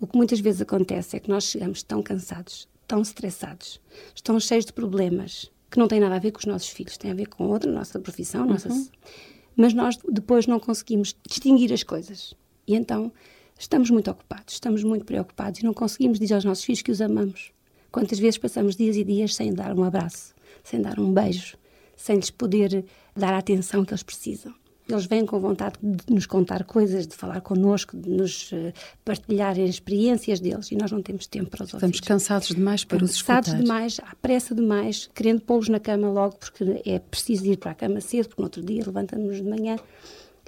O 0.00 0.06
que 0.06 0.16
muitas 0.16 0.40
vezes 0.40 0.60
acontece 0.60 1.16
é 1.16 1.20
que 1.20 1.30
nós 1.30 1.44
chegamos 1.44 1.82
tão 1.82 2.02
cansados, 2.02 2.68
tão 2.88 3.00
estressados, 3.00 3.80
estão 4.14 4.38
cheios 4.40 4.64
de 4.64 4.72
problemas, 4.72 5.50
que 5.72 5.78
não 5.78 5.88
tem 5.88 5.98
nada 5.98 6.16
a 6.16 6.18
ver 6.18 6.32
com 6.32 6.38
os 6.38 6.44
nossos 6.44 6.68
filhos, 6.68 6.98
tem 6.98 7.10
a 7.10 7.14
ver 7.14 7.28
com 7.28 7.46
outra, 7.48 7.72
nossa 7.72 7.98
profissão, 7.98 8.44
nossa... 8.44 8.68
Uhum. 8.68 8.86
mas 9.56 9.72
nós 9.72 9.98
depois 10.06 10.46
não 10.46 10.60
conseguimos 10.60 11.16
distinguir 11.26 11.72
as 11.72 11.82
coisas. 11.82 12.34
E 12.66 12.74
então 12.74 13.10
estamos 13.58 13.88
muito 13.88 14.10
ocupados, 14.10 14.52
estamos 14.52 14.84
muito 14.84 15.06
preocupados 15.06 15.60
e 15.60 15.64
não 15.64 15.72
conseguimos 15.72 16.20
dizer 16.20 16.34
aos 16.34 16.44
nossos 16.44 16.62
filhos 16.62 16.82
que 16.82 16.92
os 16.92 17.00
amamos. 17.00 17.52
Quantas 17.90 18.18
vezes 18.18 18.36
passamos 18.36 18.76
dias 18.76 18.96
e 18.96 19.02
dias 19.02 19.34
sem 19.34 19.50
dar 19.50 19.74
um 19.74 19.82
abraço, 19.82 20.34
sem 20.62 20.78
dar 20.78 21.00
um 21.00 21.10
beijo, 21.10 21.56
sem 21.96 22.16
lhes 22.16 22.30
poder 22.30 22.84
dar 23.16 23.32
a 23.32 23.38
atenção 23.38 23.82
que 23.82 23.92
eles 23.92 24.02
precisam. 24.02 24.54
Eles 24.88 25.06
vêm 25.06 25.24
com 25.24 25.38
vontade 25.38 25.76
de 25.80 26.12
nos 26.12 26.26
contar 26.26 26.64
coisas, 26.64 27.06
de 27.06 27.14
falar 27.14 27.40
connosco, 27.40 27.96
de 27.96 28.10
nos 28.10 28.50
uh, 28.52 28.72
partilharem 29.04 29.64
experiências 29.64 30.40
deles 30.40 30.70
e 30.72 30.76
nós 30.76 30.90
não 30.90 31.00
temos 31.00 31.26
tempo 31.26 31.50
para 31.50 31.64
os 31.64 31.72
ouvir. 31.72 31.86
Estamos 31.86 32.00
cansados 32.00 32.48
demais 32.48 32.84
para 32.84 33.04
os 33.04 33.12
escutar. 33.12 33.36
Cansados 33.36 33.60
demais, 33.60 34.00
à 34.02 34.14
pressa 34.16 34.54
demais, 34.54 35.08
querendo 35.14 35.40
pô-los 35.42 35.68
na 35.68 35.78
cama 35.78 36.10
logo 36.10 36.36
porque 36.36 36.82
é 36.84 36.98
preciso 36.98 37.46
ir 37.46 37.58
para 37.58 37.70
a 37.70 37.74
cama 37.74 38.00
cedo, 38.00 38.28
porque 38.28 38.42
no 38.42 38.46
outro 38.46 38.62
dia 38.62 38.82
levantamos 38.84 39.36
de 39.36 39.44
manhã. 39.44 39.76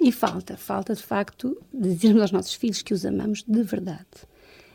E 0.01 0.11
falta, 0.11 0.57
falta 0.57 0.93
de 0.93 1.01
facto 1.01 1.57
dizermos 1.73 2.23
aos 2.23 2.31
nossos 2.31 2.53
filhos 2.53 2.81
que 2.81 2.93
os 2.93 3.05
amamos 3.05 3.43
de 3.47 3.63
verdade. 3.63 4.05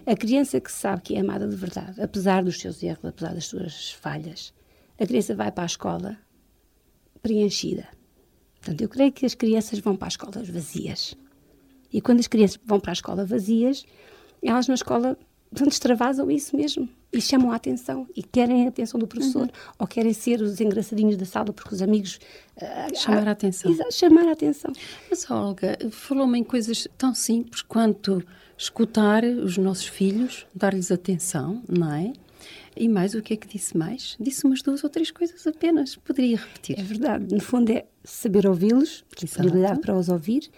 A 0.06 0.16
criança 0.16 0.58
que 0.58 0.72
sabe 0.72 1.02
que 1.02 1.14
é 1.14 1.20
amada 1.20 1.46
de 1.46 1.54
verdade, 1.54 2.00
apesar 2.00 2.42
dos 2.42 2.58
seus 2.58 2.82
erros, 2.82 3.04
apesar 3.04 3.34
das 3.34 3.44
suas 3.44 3.92
falhas, 3.92 4.54
a 4.98 5.06
criança 5.06 5.34
vai 5.34 5.52
para 5.52 5.64
a 5.64 5.66
escola 5.66 6.16
preenchida 7.20 7.99
Portanto, 8.60 8.80
eu 8.82 8.88
creio 8.88 9.12
que 9.12 9.24
as 9.24 9.34
crianças 9.34 9.78
vão 9.78 9.96
para 9.96 10.08
as 10.08 10.12
escolas 10.14 10.48
vazias. 10.48 11.16
E 11.92 12.00
quando 12.00 12.20
as 12.20 12.26
crianças 12.26 12.58
vão 12.64 12.78
para 12.78 12.92
a 12.92 12.94
escola 12.94 13.24
vazias, 13.24 13.84
elas 14.42 14.68
na 14.68 14.74
escola 14.74 15.18
extravasam 15.66 16.30
isso 16.30 16.56
mesmo 16.56 16.88
e 17.12 17.20
chamam 17.20 17.50
a 17.50 17.56
atenção 17.56 18.06
e 18.14 18.22
querem 18.22 18.66
a 18.66 18.68
atenção 18.68 19.00
do 19.00 19.06
professor 19.06 19.42
uhum. 19.42 19.48
ou 19.80 19.86
querem 19.86 20.12
ser 20.12 20.40
os 20.40 20.60
engraçadinhos 20.60 21.16
da 21.16 21.24
sala 21.24 21.52
porque 21.52 21.74
os 21.74 21.82
amigos 21.82 22.20
uh, 22.56 22.96
chamar 22.96 23.26
a 23.26 23.32
atenção 23.32 23.74
chamar 23.90 24.28
a 24.28 24.32
atenção 24.32 24.72
mas 25.10 25.28
Olga 25.28 25.76
falou-me 25.90 26.38
em 26.38 26.44
coisas 26.44 26.86
tão 26.96 27.12
simples 27.12 27.62
quanto 27.62 28.22
escutar 28.56 29.24
os 29.24 29.58
nossos 29.58 29.86
filhos 29.86 30.46
dar-lhes 30.54 30.92
atenção 30.92 31.64
não 31.68 31.92
é 31.92 32.12
e 32.76 32.88
mais, 32.88 33.14
o 33.14 33.22
que 33.22 33.34
é 33.34 33.36
que 33.36 33.46
disse 33.46 33.76
mais? 33.76 34.16
Disse 34.18 34.44
umas 34.44 34.62
duas 34.62 34.82
ou 34.84 34.90
três 34.90 35.10
coisas 35.10 35.46
apenas. 35.46 35.96
Poderia 35.96 36.36
repetir. 36.36 36.78
É 36.78 36.82
verdade. 36.82 37.34
No 37.34 37.40
fundo, 37.40 37.70
é 37.70 37.84
saber 38.04 38.46
ouvi-los, 38.46 39.04
disponibilidade 39.16 39.80
para 39.80 39.96
os 39.96 40.08
ouvir, 40.08 40.50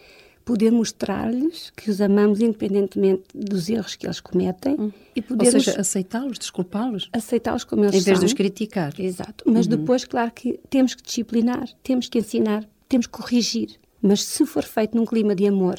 poder 0.44 0.70
mostrar-lhes 0.70 1.70
que 1.76 1.90
os 1.90 2.00
amamos 2.00 2.40
independentemente 2.40 3.24
dos 3.34 3.68
erros 3.68 3.94
que 3.94 4.06
eles 4.06 4.20
cometem. 4.20 4.76
Hum. 4.78 4.92
E 5.14 5.22
poder 5.22 5.46
Ou 5.46 5.50
seja, 5.52 5.80
aceitá-los, 5.80 6.38
desculpá-los. 6.38 7.08
Aceitá-los 7.12 7.64
como 7.64 7.84
eles 7.84 7.94
são. 7.94 8.00
Em 8.00 8.04
vez 8.04 8.18
são. 8.18 8.26
de 8.26 8.32
os 8.32 8.32
criticar. 8.32 8.94
Exato. 8.98 9.44
Mas 9.46 9.66
uhum. 9.66 9.76
depois, 9.76 10.04
claro 10.04 10.32
que 10.32 10.58
temos 10.68 10.94
que 10.94 11.02
disciplinar, 11.02 11.68
temos 11.82 12.08
que 12.08 12.18
ensinar, 12.18 12.68
temos 12.88 13.06
que 13.06 13.12
corrigir. 13.12 13.78
Mas 14.00 14.24
se 14.24 14.44
for 14.44 14.64
feito 14.64 14.96
num 14.96 15.04
clima 15.04 15.34
de 15.34 15.46
amor 15.46 15.78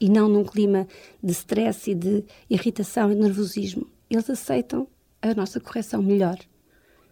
e 0.00 0.08
não 0.08 0.28
num 0.28 0.44
clima 0.44 0.86
de 1.22 1.32
stress 1.32 1.90
e 1.90 1.94
de 1.94 2.24
irritação 2.50 3.10
e 3.10 3.14
de 3.14 3.22
nervosismo, 3.22 3.86
eles 4.10 4.28
aceitam 4.28 4.86
a 5.30 5.34
nossa 5.34 5.60
correção 5.60 6.02
melhor 6.02 6.38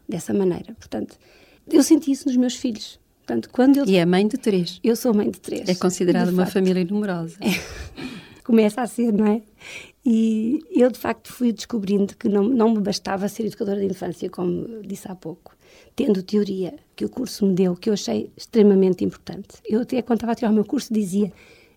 dessa 0.09 0.33
maneira. 0.35 0.75
Portanto, 0.75 1.17
eu 1.71 1.83
senti 1.83 2.11
isso 2.11 2.29
nos 2.29 2.37
meus 2.37 2.57
filhos. 2.57 3.01
Portanto, 3.19 3.49
quando 3.51 3.79
eu... 3.79 3.87
E 3.87 3.97
é 3.97 4.05
mãe 4.05 4.27
de 4.27 4.37
três. 4.37 4.81
Eu 4.83 4.97
sou 4.97 5.15
mãe 5.15 5.31
de 5.31 5.41
três. 5.41 5.69
É 5.69 5.75
considerada 5.75 6.31
uma 6.31 6.43
facto. 6.43 6.55
família 6.55 6.85
numerosa. 6.85 7.37
É. 7.41 8.43
Começa 8.43 8.83
a 8.83 8.87
ser, 8.87 9.13
não 9.13 9.27
é? 9.27 9.41
E 10.05 10.61
eu, 10.71 10.91
de 10.91 10.99
facto, 10.99 11.33
fui 11.33 11.53
descobrindo 11.53 12.17
que 12.17 12.29
não, 12.29 12.43
não 12.43 12.75
me 12.75 12.81
bastava 12.81 13.29
ser 13.29 13.47
educadora 13.47 13.79
de 13.79 13.87
infância, 13.87 14.29
como 14.29 14.83
disse 14.83 15.07
há 15.09 15.15
pouco, 15.15 15.55
tendo 15.95 16.23
teoria 16.23 16.75
que 16.97 17.05
o 17.05 17.09
curso 17.09 17.47
me 17.47 17.55
deu, 17.55 17.77
que 17.77 17.89
eu 17.89 17.95
achei 17.95 18.33
extremamente 18.37 19.05
importante. 19.05 19.59
Eu 19.65 19.83
até, 19.83 20.03
quando 20.03 20.19
estava 20.19 20.33
a 20.33 20.35
tirar 20.35 20.51
o 20.51 20.55
meu 20.55 20.65
curso, 20.65 20.93
dizia 20.93 21.33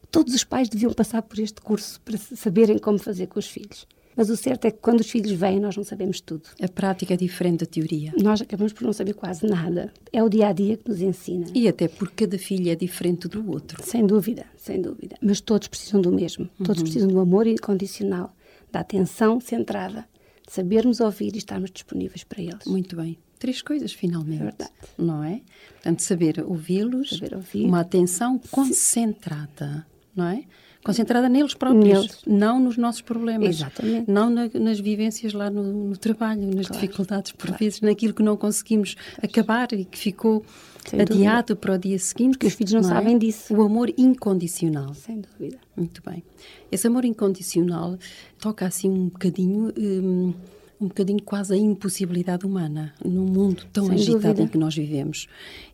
todos 0.10 0.34
os 0.34 0.44
pais 0.44 0.70
deviam 0.70 0.92
passar 0.92 1.22
por 1.22 1.38
este 1.38 1.62
curso 1.62 2.02
para 2.02 2.18
saberem 2.18 2.80
como 2.80 2.98
fazer 2.98 3.28
com 3.28 3.38
os 3.38 3.48
filhos. 3.48 3.86
Mas 4.16 4.30
o 4.30 4.38
certo 4.38 4.66
é 4.66 4.72
que 4.72 4.78
quando 4.80 5.02
os 5.02 5.10
filhos 5.10 5.32
vêm, 5.32 5.60
nós 5.60 5.76
não 5.76 5.84
sabemos 5.84 6.22
tudo. 6.22 6.44
A 6.62 6.68
prática 6.68 7.14
é 7.14 7.18
diferente 7.18 7.60
da 7.60 7.66
teoria. 7.66 8.14
Nós 8.22 8.42
acabamos 8.42 8.74
por 8.74 8.84
não 8.84 8.94
saber 8.94 9.14
quase 9.14 9.46
nada. 9.46 9.92
É 10.12 10.24
o 10.24 10.30
dia 10.30 10.48
a 10.48 10.54
dia 10.54 10.78
que 10.78 10.90
nos 10.90 11.02
ensina. 11.02 11.48
E 11.54 11.68
até 11.68 11.88
porque 11.88 12.26
cada 12.26 12.38
filho 12.38 12.70
é 12.70 12.76
diferente 12.76 13.28
do 13.28 13.50
outro. 13.50 13.84
Sem 13.84 14.06
dúvida, 14.06 14.46
sem 14.56 14.82
dúvida. 14.82 15.18
Mas 15.22 15.42
todos 15.42 15.68
precisam 15.68 16.02
do 16.02 16.12
mesmo. 16.12 16.50
Uhum. 16.60 16.66
Todos 16.66 16.82
precisam 16.82 17.10
do 17.10 17.20
amor 17.20 17.46
incondicional, 17.46 18.34
da 18.72 18.80
atenção 18.80 19.40
centrada, 19.42 20.08
de 20.48 20.54
sabermos 20.54 21.00
ouvir 21.00 21.36
e 21.36 21.38
estarmos 21.38 21.72
disponíveis 21.72 22.24
para 22.24 22.42
eles. 22.42 22.66
Muito 22.66 22.96
bem 22.96 23.18
três 23.38 23.62
coisas 23.62 23.94
finalmente. 23.94 24.42
É 24.42 24.46
verdade. 24.46 24.72
Não 24.98 25.24
é? 25.24 25.42
Portanto, 25.74 26.00
saber 26.02 26.44
ouvi-los, 26.46 27.20
uma 27.54 27.82
atenção 27.82 28.40
concentrada, 28.50 29.86
não 30.16 30.26
é? 30.26 30.46
Concentrada 30.86 31.28
neles 31.28 31.56
próprios, 31.56 31.84
neles. 31.84 32.20
não 32.28 32.60
nos 32.60 32.78
nossos 32.78 33.02
problemas, 33.02 33.56
Exatamente. 33.56 34.10
não 34.10 34.30
na, 34.30 34.48
nas 34.54 34.80
vivências 34.80 35.34
lá 35.34 35.50
no, 35.50 35.64
no 35.64 35.98
trabalho, 35.98 36.46
nas 36.46 36.68
claro. 36.68 36.82
dificuldades 36.82 37.32
por 37.32 37.48
claro. 37.48 37.60
vezes, 37.60 37.82
naquilo 37.82 38.14
que 38.14 38.22
não 38.22 38.38
conseguimos 38.38 38.96
acabar 39.22 39.74
e 39.74 39.84
que 39.84 39.98
ficou 39.98 40.46
Sem 40.88 41.02
adiado 41.02 41.48
dúvida. 41.48 41.56
para 41.56 41.74
o 41.74 41.78
dia 41.80 41.98
seguinte. 41.98 42.34
Porque 42.34 42.46
os 42.46 42.54
filhos 42.54 42.74
não, 42.74 42.82
não 42.82 42.90
é? 42.90 42.94
sabem 42.94 43.18
disso. 43.18 43.52
O 43.56 43.64
amor 43.64 43.92
incondicional. 43.98 44.94
Sem 44.94 45.22
dúvida. 45.22 45.58
Muito 45.76 46.04
bem. 46.06 46.24
Esse 46.72 46.86
amor 46.86 47.04
incondicional 47.04 47.98
toca 48.40 48.68
assim 48.68 48.92
um 48.92 49.08
bocadinho. 49.10 49.74
Hum, 49.76 50.34
um 50.80 50.88
bocadinho 50.88 51.22
quase 51.22 51.54
a 51.54 51.58
impossibilidade 51.58 52.46
humana 52.46 52.94
num 53.04 53.26
mundo 53.26 53.66
tão 53.72 53.86
Sem 53.88 53.96
agitado 53.96 54.22
dúvida. 54.22 54.42
em 54.44 54.48
que 54.48 54.58
nós 54.58 54.76
vivemos. 54.76 55.28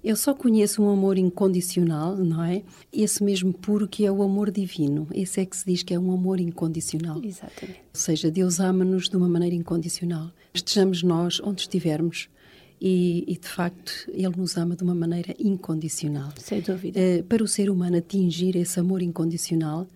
Eu 0.03 0.15
só 0.15 0.34
conheço 0.34 0.84
um 0.84 0.89
amor 0.89 1.17
incondicional, 1.17 2.15
não 2.15 2.43
é? 2.43 2.63
Esse 2.93 3.24
mesmo 3.24 3.53
puro 3.53 3.88
que 3.88 4.05
é 4.05 4.12
o 4.12 4.22
amor 4.22 4.51
divino. 4.51 5.08
Esse 5.13 5.41
é 5.41 5.46
que 5.46 5.58
se 5.58 5.65
diz 5.65 5.84
que 5.84 5.93
é 5.93 6.00
um 6.00 6.12
amor 6.12 6.39
incondicional. 6.39 7.22
Exatamente. 7.24 7.79
Ou 7.79 8.00
seja, 8.00 8.29
Deus 8.29 8.60
ama-nos 8.60 9.10
de 9.10 9.17
uma 9.17 9.27
maneira 9.27 9.55
incondicional. 9.55 10.31
Estejamos 10.53 11.03
nós 11.03 11.41
onde 11.43 11.62
estivermos. 11.62 12.29
E, 12.84 13.24
e, 13.27 13.38
de 13.38 13.48
facto 13.48 13.91
ele 14.12 14.36
nos 14.36 14.58
ama 14.58 14.75
de 14.75 14.84
uma 14.84 14.96
maneira 14.96 15.36
incondicional. 15.38 16.31
Sem 16.38 16.62
dúvida. 16.62 17.00
Uh, 17.00 17.24
para 17.25 17.43
o 17.43 17.48
ser 17.48 17.70
humano 17.70 17.98
atingir 17.98 18.55
esse 18.55 18.79
amor 18.79 19.03
incondicional, 19.03 19.88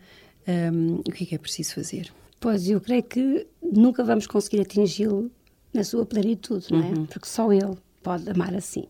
um, 0.48 0.52
ehm, 0.52 1.00
o 1.00 1.12
que 1.12 1.24
é 1.24 1.28
que 1.28 1.34
é 1.36 1.38
preciso 1.40 1.74
fazer? 1.74 2.12
Pois, 2.46 2.70
eu 2.70 2.80
creio 2.80 3.02
que 3.02 3.48
nunca 3.60 4.04
vamos 4.04 4.28
conseguir 4.28 4.62
atingi-lo 4.62 5.32
na 5.74 5.84
sua 5.84 6.06
plenitude, 6.06 6.68
não 6.70 6.78
é? 6.78 6.90
Uhum. 6.90 7.08
Porque 7.08 7.28
só 7.28 7.52
ele 7.52 7.76
pode 8.04 8.30
amar 8.30 8.54
assim. 8.54 8.84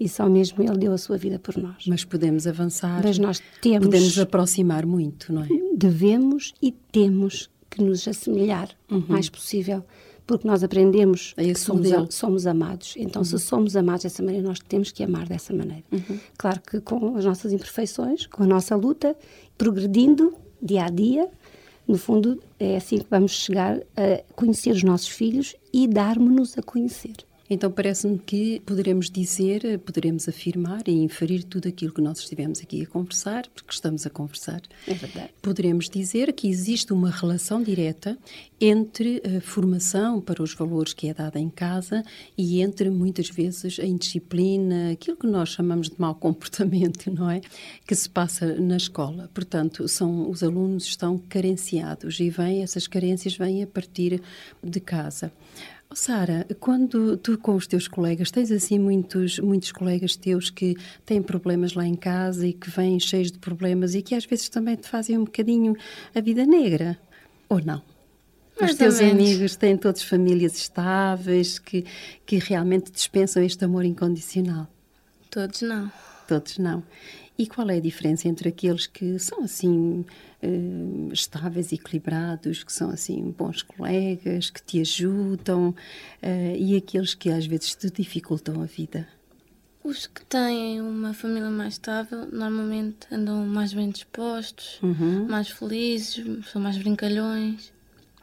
E 0.00 0.08
só 0.08 0.28
mesmo 0.28 0.60
ele 0.60 0.76
deu 0.76 0.92
a 0.92 0.98
sua 0.98 1.16
vida 1.16 1.38
por 1.38 1.56
nós. 1.56 1.86
Mas 1.86 2.02
podemos 2.02 2.48
avançar. 2.48 3.00
Mas 3.04 3.16
nós 3.16 3.40
temos. 3.62 3.86
Podemos 3.86 4.18
aproximar 4.18 4.84
muito, 4.84 5.32
não 5.32 5.44
é? 5.44 5.48
Devemos 5.72 6.52
e 6.60 6.72
temos 6.72 7.48
que 7.70 7.80
nos 7.80 8.08
assemelhar 8.08 8.68
o 8.90 8.96
uhum. 8.96 9.04
mais 9.06 9.28
possível 9.28 9.84
porque 10.26 10.48
nós 10.48 10.64
aprendemos 10.64 11.32
que 11.34 11.54
somos, 11.54 11.88
somos, 12.12 12.44
amados. 12.44 12.94
Então, 12.96 13.22
uhum. 13.22 13.24
se 13.24 13.38
somos 13.38 13.76
amados 13.76 14.02
dessa 14.02 14.20
maneira, 14.20 14.48
nós 14.48 14.58
temos 14.58 14.90
que 14.90 15.04
amar 15.04 15.28
dessa 15.28 15.54
maneira. 15.54 15.84
Uhum. 15.92 16.18
Claro 16.36 16.60
que 16.60 16.80
com 16.80 17.16
as 17.16 17.24
nossas 17.24 17.52
imperfeições, 17.52 18.26
com 18.26 18.42
a 18.42 18.46
nossa 18.46 18.74
luta, 18.74 19.16
progredindo 19.56 20.34
dia 20.62 20.84
a 20.84 20.88
dia, 20.88 21.28
no 21.86 21.98
fundo, 21.98 22.42
é 22.58 22.76
assim 22.76 22.98
que 22.98 23.06
vamos 23.10 23.32
chegar 23.32 23.78
a 23.96 24.22
conhecer 24.34 24.70
os 24.70 24.82
nossos 24.82 25.08
filhos 25.08 25.56
e 25.72 25.88
darmos-nos 25.88 26.56
a 26.56 26.62
conhecer. 26.62 27.14
Então 27.52 27.68
parece-me 27.68 28.16
que 28.16 28.60
poderemos 28.60 29.10
dizer, 29.10 29.80
poderemos 29.80 30.28
afirmar 30.28 30.86
e 30.86 30.92
inferir 30.92 31.42
tudo 31.42 31.66
aquilo 31.66 31.92
que 31.92 32.00
nós 32.00 32.20
estivemos 32.20 32.60
aqui 32.60 32.82
a 32.82 32.86
conversar, 32.86 33.44
porque 33.52 33.72
estamos 33.72 34.06
a 34.06 34.10
conversar. 34.10 34.62
É 34.86 34.94
verdade. 34.94 35.30
Poderemos 35.42 35.90
dizer 35.90 36.32
que 36.32 36.48
existe 36.48 36.92
uma 36.92 37.10
relação 37.10 37.60
direta 37.60 38.16
entre 38.60 39.20
a 39.36 39.40
formação 39.40 40.20
para 40.20 40.40
os 40.40 40.54
valores 40.54 40.92
que 40.92 41.08
é 41.08 41.14
dada 41.14 41.40
em 41.40 41.50
casa 41.50 42.04
e 42.38 42.62
entre 42.62 42.88
muitas 42.88 43.28
vezes 43.28 43.80
a 43.80 43.84
indisciplina, 43.84 44.92
aquilo 44.92 45.16
que 45.16 45.26
nós 45.26 45.48
chamamos 45.48 45.88
de 45.88 45.96
mau 45.98 46.14
comportamento, 46.14 47.10
não 47.12 47.28
é? 47.28 47.40
Que 47.84 47.96
se 47.96 48.08
passa 48.08 48.46
na 48.60 48.76
escola. 48.76 49.28
Portanto, 49.34 49.88
são 49.88 50.30
os 50.30 50.44
alunos 50.44 50.86
estão 50.86 51.18
carenciados 51.18 52.20
e 52.20 52.30
vêm 52.30 52.62
essas 52.62 52.86
carências 52.86 53.36
vêm 53.36 53.64
a 53.64 53.66
partir 53.66 54.22
de 54.62 54.78
casa. 54.78 55.32
Sara, 55.92 56.46
quando 56.60 57.16
tu 57.16 57.36
com 57.36 57.56
os 57.56 57.66
teus 57.66 57.88
colegas, 57.88 58.30
tens 58.30 58.52
assim 58.52 58.78
muitos, 58.78 59.40
muitos 59.40 59.72
colegas 59.72 60.14
teus 60.14 60.48
que 60.48 60.76
têm 61.04 61.20
problemas 61.20 61.74
lá 61.74 61.84
em 61.84 61.96
casa 61.96 62.46
e 62.46 62.52
que 62.52 62.70
vêm 62.70 62.98
cheios 63.00 63.32
de 63.32 63.38
problemas 63.38 63.94
e 63.94 64.02
que 64.02 64.14
às 64.14 64.24
vezes 64.24 64.48
também 64.48 64.76
te 64.76 64.88
fazem 64.88 65.18
um 65.18 65.24
bocadinho 65.24 65.74
a 66.14 66.20
vida 66.20 66.46
negra, 66.46 66.96
ou 67.48 67.60
não? 67.60 67.82
Mais 68.60 68.72
os 68.72 68.78
teus 68.78 69.00
amigos 69.00 69.56
têm 69.56 69.76
todos 69.76 70.02
famílias 70.02 70.56
estáveis 70.56 71.58
que, 71.58 71.84
que 72.24 72.36
realmente 72.36 72.92
dispensam 72.92 73.42
este 73.42 73.64
amor 73.64 73.84
incondicional? 73.84 74.68
Todos 75.28 75.62
não. 75.62 75.90
Todos 76.28 76.58
não. 76.58 76.84
E 77.40 77.46
qual 77.46 77.70
é 77.70 77.78
a 77.78 77.80
diferença 77.80 78.28
entre 78.28 78.50
aqueles 78.50 78.86
que 78.86 79.18
são 79.18 79.42
assim 79.44 80.04
uh, 80.42 81.10
estáveis, 81.10 81.72
equilibrados, 81.72 82.62
que 82.62 82.70
são 82.70 82.90
assim 82.90 83.30
bons 83.30 83.62
colegas, 83.62 84.50
que 84.50 84.62
te 84.62 84.78
ajudam, 84.78 85.70
uh, 85.70 86.56
e 86.58 86.76
aqueles 86.76 87.14
que 87.14 87.30
às 87.30 87.46
vezes 87.46 87.74
te 87.74 87.90
dificultam 87.90 88.60
a 88.60 88.66
vida? 88.66 89.08
Os 89.82 90.06
que 90.06 90.22
têm 90.26 90.82
uma 90.82 91.14
família 91.14 91.48
mais 91.48 91.72
estável 91.72 92.26
normalmente 92.30 93.06
andam 93.10 93.46
mais 93.46 93.72
bem 93.72 93.88
dispostos, 93.88 94.78
uhum. 94.82 95.26
mais 95.26 95.48
felizes, 95.48 96.22
são 96.52 96.60
mais 96.60 96.76
brincalhões. 96.76 97.72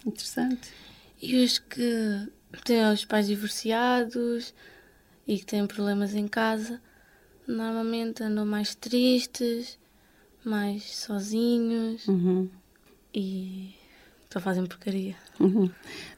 Interessante. 0.05 0.69
E 1.19 1.43
os 1.43 1.57
que 1.57 2.27
têm 2.63 2.85
os 2.85 3.03
pais 3.03 3.25
divorciados 3.25 4.53
e 5.27 5.39
que 5.39 5.45
têm 5.47 5.65
problemas 5.65 6.13
em 6.13 6.27
casa 6.27 6.79
normalmente 7.47 8.21
andam 8.23 8.45
mais 8.45 8.75
tristes, 8.75 9.79
mais 10.43 10.83
sozinhos 10.83 12.07
Uhum. 12.07 12.49
e 13.13 13.73
só 14.31 14.39
fazem 14.41 14.65
porcaria. 14.65 15.15
Uhum. 15.39 15.69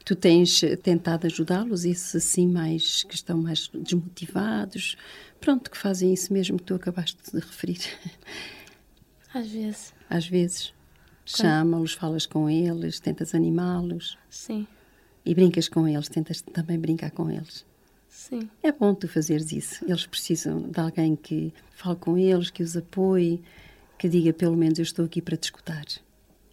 Tu 0.03 0.15
tens 0.15 0.61
tentado 0.81 1.27
ajudá-los, 1.27 1.85
esses 1.85 2.15
assim 2.15 2.47
mais 2.47 3.03
que 3.03 3.13
estão 3.15 3.37
mais 3.37 3.69
desmotivados, 3.73 4.97
pronto, 5.39 5.69
que 5.69 5.77
fazem 5.77 6.13
isso 6.13 6.33
mesmo 6.33 6.57
que 6.57 6.63
tu 6.63 6.73
acabaste 6.75 7.17
de 7.31 7.39
referir. 7.39 7.79
Às 9.33 9.47
vezes, 9.47 9.93
Às 10.09 10.27
vezes 10.27 10.73
chama-los, 11.25 11.93
falas 11.93 12.25
com 12.25 12.49
eles, 12.49 12.99
tentas 12.99 13.35
animá-los 13.35 14.17
sim, 14.29 14.65
e 15.23 15.35
brincas 15.35 15.69
com 15.69 15.87
eles, 15.87 16.09
tentas 16.09 16.41
também 16.41 16.79
brincar 16.79 17.11
com 17.11 17.29
eles. 17.29 17.63
Sim. 18.09 18.49
É 18.61 18.71
bom 18.71 18.93
tu 18.93 19.07
fazeres 19.07 19.51
isso. 19.51 19.85
Eles 19.85 20.05
precisam 20.05 20.61
de 20.61 20.79
alguém 20.79 21.15
que 21.15 21.53
fale 21.71 21.95
com 21.95 22.17
eles, 22.17 22.49
que 22.49 22.63
os 22.63 22.75
apoie, 22.75 23.41
que 23.97 24.09
diga 24.09 24.33
pelo 24.33 24.57
menos 24.57 24.79
eu 24.79 24.83
estou 24.83 25.05
aqui 25.05 25.21
para 25.21 25.37
te 25.37 25.45
escutar. 25.45 25.85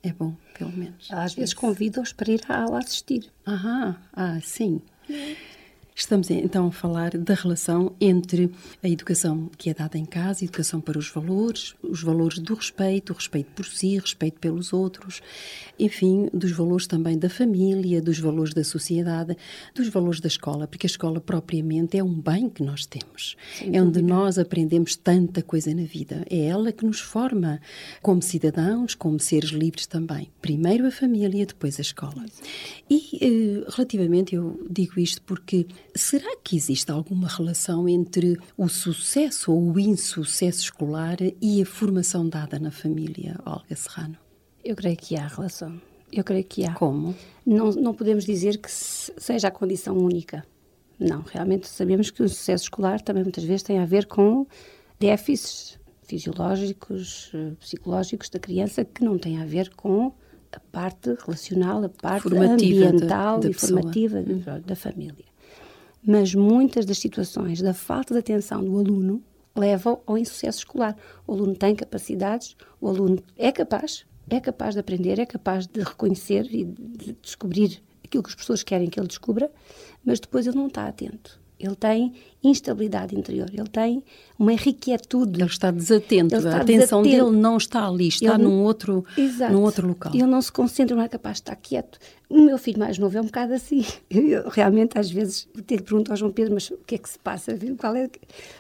É 0.02 0.12
bom, 0.12 0.36
pelo 0.56 0.72
menos. 0.72 1.08
Às 1.10 1.34
vezes 1.34 1.54
convido-os 1.54 2.12
para 2.12 2.30
ir 2.30 2.40
à 2.48 2.62
aula 2.62 2.78
assistir. 2.78 3.30
Aham, 3.46 3.96
ah, 4.12 4.38
sim. 4.40 4.80
Estamos 5.98 6.30
então 6.30 6.66
a 6.66 6.70
falar 6.70 7.16
da 7.16 7.32
relação 7.32 7.96
entre 7.98 8.50
a 8.82 8.88
educação 8.88 9.50
que 9.56 9.70
é 9.70 9.74
dada 9.74 9.96
em 9.96 10.04
casa, 10.04 10.44
educação 10.44 10.78
para 10.78 10.98
os 10.98 11.08
valores, 11.08 11.74
os 11.82 12.02
valores 12.02 12.38
do 12.38 12.52
respeito, 12.52 13.14
o 13.14 13.16
respeito 13.16 13.50
por 13.52 13.64
si, 13.64 13.98
respeito 13.98 14.38
pelos 14.38 14.74
outros, 14.74 15.22
enfim, 15.78 16.28
dos 16.34 16.52
valores 16.52 16.86
também 16.86 17.18
da 17.18 17.30
família, 17.30 18.02
dos 18.02 18.18
valores 18.18 18.52
da 18.52 18.62
sociedade, 18.62 19.38
dos 19.74 19.88
valores 19.88 20.20
da 20.20 20.28
escola, 20.28 20.66
porque 20.66 20.86
a 20.86 20.90
escola 20.90 21.18
propriamente 21.18 21.96
é 21.96 22.04
um 22.04 22.20
bem 22.20 22.50
que 22.50 22.62
nós 22.62 22.84
temos. 22.84 23.34
é 23.62 23.80
onde 23.80 24.02
nós 24.02 24.38
aprendemos 24.38 24.96
tanta 24.96 25.40
coisa 25.40 25.74
na 25.74 25.84
vida. 25.84 26.26
É 26.28 26.44
ela 26.44 26.72
que 26.72 26.84
nos 26.84 27.00
forma 27.00 27.58
como 28.02 28.20
cidadãos, 28.20 28.94
como 28.94 29.18
seres 29.18 29.48
livres 29.48 29.86
também. 29.86 30.30
Primeiro 30.42 30.86
a 30.86 30.90
família, 30.90 31.46
depois 31.46 31.78
a 31.78 31.82
escola. 31.82 32.26
E 32.90 33.18
eh, 33.18 33.64
relativamente, 33.70 34.34
eu 34.34 34.62
digo 34.68 35.00
isto 35.00 35.22
porque 35.22 35.66
será 35.96 36.36
que 36.42 36.56
existe 36.56 36.90
alguma 36.90 37.28
relação 37.28 37.88
entre 37.88 38.38
o 38.56 38.68
sucesso 38.68 39.52
ou 39.52 39.72
o 39.72 39.80
insucesso 39.80 40.60
escolar 40.60 41.16
e 41.40 41.62
a 41.62 41.66
formação 41.66 42.28
dada 42.28 42.58
na 42.58 42.70
família, 42.70 43.36
Olga 43.44 43.74
Serrano? 43.74 44.16
Eu 44.64 44.74
creio 44.76 44.96
que 44.96 45.16
há 45.16 45.26
relação. 45.26 45.80
Eu 46.12 46.22
creio 46.24 46.44
que 46.44 46.64
há. 46.64 46.72
Como? 46.74 47.14
Não, 47.44 47.70
não 47.72 47.94
podemos 47.94 48.24
dizer 48.24 48.58
que 48.58 48.70
se- 48.70 49.12
seja 49.16 49.48
a 49.48 49.50
condição 49.50 49.96
única. 49.96 50.44
Não, 50.98 51.20
realmente 51.22 51.66
sabemos 51.68 52.10
que 52.10 52.22
o 52.22 52.28
sucesso 52.28 52.64
escolar 52.64 53.00
também 53.00 53.22
muitas 53.22 53.44
vezes 53.44 53.62
tem 53.62 53.78
a 53.78 53.84
ver 53.86 54.06
com 54.06 54.46
déficits 54.98 55.78
fisiológicos, 56.02 57.30
eh, 57.34 57.52
psicológicos 57.60 58.28
da 58.30 58.38
criança 58.38 58.84
que 58.84 59.04
não 59.04 59.18
têm 59.18 59.40
a 59.40 59.44
ver 59.44 59.70
com 59.74 60.12
a 60.52 60.60
parte 60.72 61.14
relacional, 61.26 61.84
a 61.84 61.88
parte 61.88 62.22
Formativa 62.22 62.86
ambiental 62.86 63.40
da 63.40 63.48
e 63.48 63.52
pessoa. 63.52 63.80
formativa 63.82 64.22
da- 64.22 64.58
da 64.58 64.76
família. 64.76 65.24
Mas 66.06 66.32
muitas 66.34 66.86
das 66.86 66.98
situações 66.98 67.60
da 67.60 67.74
falta 67.74 68.14
de 68.14 68.20
atenção 68.20 68.62
do 68.62 68.78
aluno 68.78 69.20
levam 69.56 70.00
ao 70.06 70.16
insucesso 70.16 70.58
escolar. 70.58 70.96
O 71.26 71.32
aluno 71.32 71.56
tem 71.56 71.74
capacidades, 71.74 72.56
o 72.80 72.88
aluno 72.88 73.18
é 73.36 73.50
capaz, 73.50 74.06
é 74.30 74.38
capaz 74.38 74.74
de 74.74 74.80
aprender, 74.80 75.18
é 75.18 75.26
capaz 75.26 75.66
de 75.66 75.80
reconhecer 75.80 76.46
e 76.54 76.64
de 76.64 77.12
descobrir 77.14 77.82
aquilo 78.04 78.22
que 78.22 78.28
as 78.28 78.36
pessoas 78.36 78.62
querem 78.62 78.88
que 78.88 79.00
ele 79.00 79.08
descubra, 79.08 79.50
mas 80.04 80.20
depois 80.20 80.46
ele 80.46 80.56
não 80.56 80.68
está 80.68 80.86
atento. 80.86 81.40
Ele 81.58 81.74
tem 81.74 82.12
instabilidade 82.44 83.16
interior, 83.16 83.48
ele 83.52 83.68
tem 83.68 84.04
uma 84.38 84.52
inquietude. 84.52 85.40
Ele 85.40 85.48
está 85.50 85.70
desatento, 85.70 86.34
Ele 86.34 86.44
está 86.44 86.58
a 86.58 86.60
atenção 86.60 87.02
desatento. 87.02 87.24
dele 87.30 87.40
não 87.42 87.56
está 87.56 87.86
ali, 87.88 88.08
está 88.08 88.34
Ele 88.34 88.42
num, 88.44 88.62
outro, 88.62 89.04
Exato. 89.16 89.52
num 89.52 89.62
outro 89.62 89.88
local. 89.88 90.12
Ele 90.14 90.26
não 90.26 90.42
se 90.42 90.52
concentra, 90.52 90.94
não 90.94 91.02
é 91.02 91.08
capaz 91.08 91.36
de 91.36 91.40
estar 91.42 91.56
quieto. 91.56 91.98
O 92.28 92.42
meu 92.42 92.58
filho 92.58 92.78
mais 92.78 92.98
novo 92.98 93.16
é 93.16 93.20
um 93.20 93.24
bocado 93.24 93.54
assim. 93.54 93.84
Eu, 94.10 94.48
realmente, 94.50 94.98
às 94.98 95.10
vezes, 95.10 95.48
tenho 95.66 95.80
que 95.80 95.88
perguntar 95.88 96.12
ao 96.12 96.16
João 96.18 96.32
Pedro, 96.32 96.54
mas 96.54 96.68
o 96.70 96.76
que 96.86 96.94
é 96.96 96.98
que 96.98 97.08
se 97.08 97.18
passa? 97.18 97.56
Qual 97.78 97.96
é? 97.96 98.10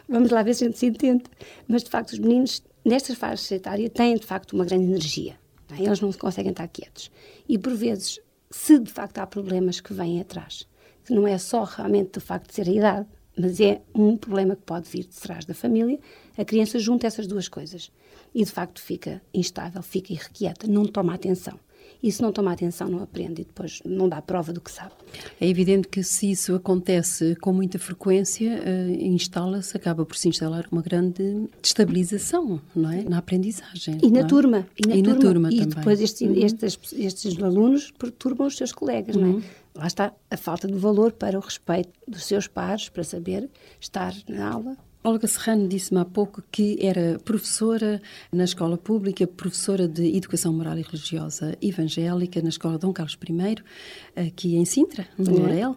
Vamos 0.08 0.30
lá 0.30 0.42
ver 0.42 0.54
se 0.54 0.64
a 0.64 0.66
gente 0.68 0.78
se 0.78 0.86
entende. 0.86 1.24
Mas, 1.68 1.84
de 1.84 1.90
facto, 1.90 2.12
os 2.12 2.18
meninos, 2.18 2.62
nestas 2.84 3.16
faixas 3.16 3.50
etárias, 3.50 3.90
têm, 3.92 4.16
de 4.16 4.24
facto, 4.26 4.54
uma 4.54 4.64
grande 4.64 4.84
energia. 4.84 5.34
não 5.70 5.76
é? 5.76 5.82
Eles 5.82 6.00
não 6.00 6.10
se 6.10 6.18
conseguem 6.18 6.52
estar 6.52 6.66
quietos. 6.68 7.10
E, 7.48 7.58
por 7.58 7.74
vezes, 7.74 8.20
se 8.50 8.78
de 8.78 8.90
facto 8.90 9.18
há 9.18 9.26
problemas 9.26 9.80
que 9.80 9.92
vêm 9.92 10.20
atrás, 10.20 10.66
que 11.06 11.14
não 11.14 11.26
é 11.26 11.38
só 11.38 11.64
realmente 11.64 12.12
do 12.12 12.20
facto 12.20 12.48
de 12.48 12.54
ser 12.54 12.68
a 12.68 12.72
idade, 12.72 13.06
mas 13.38 13.60
é 13.60 13.82
um 13.94 14.16
problema 14.16 14.56
que 14.56 14.62
pode 14.62 14.88
vir 14.88 15.04
de 15.04 15.14
trás 15.20 15.44
da 15.44 15.54
família, 15.54 15.98
a 16.36 16.44
criança 16.44 16.78
junta 16.78 17.06
essas 17.06 17.26
duas 17.26 17.48
coisas 17.48 17.90
e 18.34 18.44
de 18.44 18.50
facto 18.50 18.80
fica 18.80 19.20
instável, 19.32 19.82
fica 19.82 20.12
irrequieta, 20.12 20.66
não 20.66 20.84
toma 20.86 21.14
atenção. 21.14 21.58
E 22.02 22.10
se 22.12 22.20
não 22.20 22.30
toma 22.32 22.52
atenção, 22.52 22.88
não 22.88 23.02
aprende 23.02 23.42
e 23.42 23.44
depois 23.44 23.80
não 23.84 24.08
dá 24.08 24.20
prova 24.20 24.52
do 24.52 24.60
que 24.60 24.70
sabe. 24.70 24.92
É 25.40 25.48
evidente 25.48 25.88
que 25.88 26.02
se 26.02 26.30
isso 26.30 26.54
acontece 26.54 27.34
com 27.36 27.52
muita 27.52 27.78
frequência, 27.78 28.60
eh, 28.64 28.90
instala-se, 29.06 29.76
acaba 29.76 30.04
por 30.04 30.16
se 30.16 30.28
instalar 30.28 30.66
uma 30.70 30.82
grande 30.82 31.48
destabilização, 31.62 32.60
não 32.74 32.90
é? 32.90 33.02
Na 33.02 33.18
aprendizagem. 33.18 33.98
E 34.02 34.10
na 34.10 34.20
é? 34.20 34.24
turma. 34.24 34.66
E 34.76 34.86
na 34.86 34.96
E 34.96 35.02
na 35.02 35.14
turma. 35.14 35.20
turma 35.20 35.48
e 35.52 35.58
também. 35.58 35.68
depois 35.76 36.00
estes, 36.00 36.28
Uhum. 36.28 36.34
estes, 36.44 36.78
estes 36.92 37.42
alunos 37.42 37.90
perturbam 37.92 38.46
os 38.46 38.56
seus 38.56 38.72
colegas, 38.72 39.16
não 39.16 39.38
é? 39.38 39.42
Lá 39.76 39.86
está 39.86 40.12
a 40.30 40.36
falta 40.36 40.66
de 40.66 40.74
valor 40.74 41.12
para 41.12 41.38
o 41.38 41.40
respeito 41.40 41.90
dos 42.08 42.24
seus 42.24 42.48
pares, 42.48 42.88
para 42.88 43.04
saber 43.04 43.50
estar 43.78 44.14
na 44.26 44.50
aula. 44.50 44.76
Olga 45.04 45.28
Serrano 45.28 45.68
disse-me 45.68 46.00
há 46.00 46.04
pouco 46.04 46.42
que 46.50 46.78
era 46.84 47.20
professora 47.24 48.02
na 48.32 48.42
escola 48.42 48.76
pública, 48.76 49.24
professora 49.24 49.86
de 49.86 50.16
Educação 50.16 50.52
Moral 50.52 50.78
e 50.78 50.82
Religiosa 50.82 51.56
Evangélica 51.62 52.42
na 52.42 52.48
Escola 52.48 52.76
Dom 52.76 52.92
Carlos 52.92 53.16
I, 53.22 54.26
aqui 54.26 54.56
em 54.56 54.64
Sintra, 54.64 55.06
no. 55.16 55.38
Morel, 55.38 55.76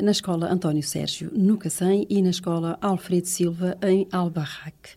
na 0.00 0.12
Escola 0.12 0.50
António 0.50 0.82
Sérgio, 0.82 1.30
no 1.34 1.58
Cacém, 1.58 2.06
e 2.08 2.22
na 2.22 2.30
Escola 2.30 2.78
Alfredo 2.80 3.26
Silva, 3.26 3.76
em 3.82 4.08
Albarraque. 4.10 4.94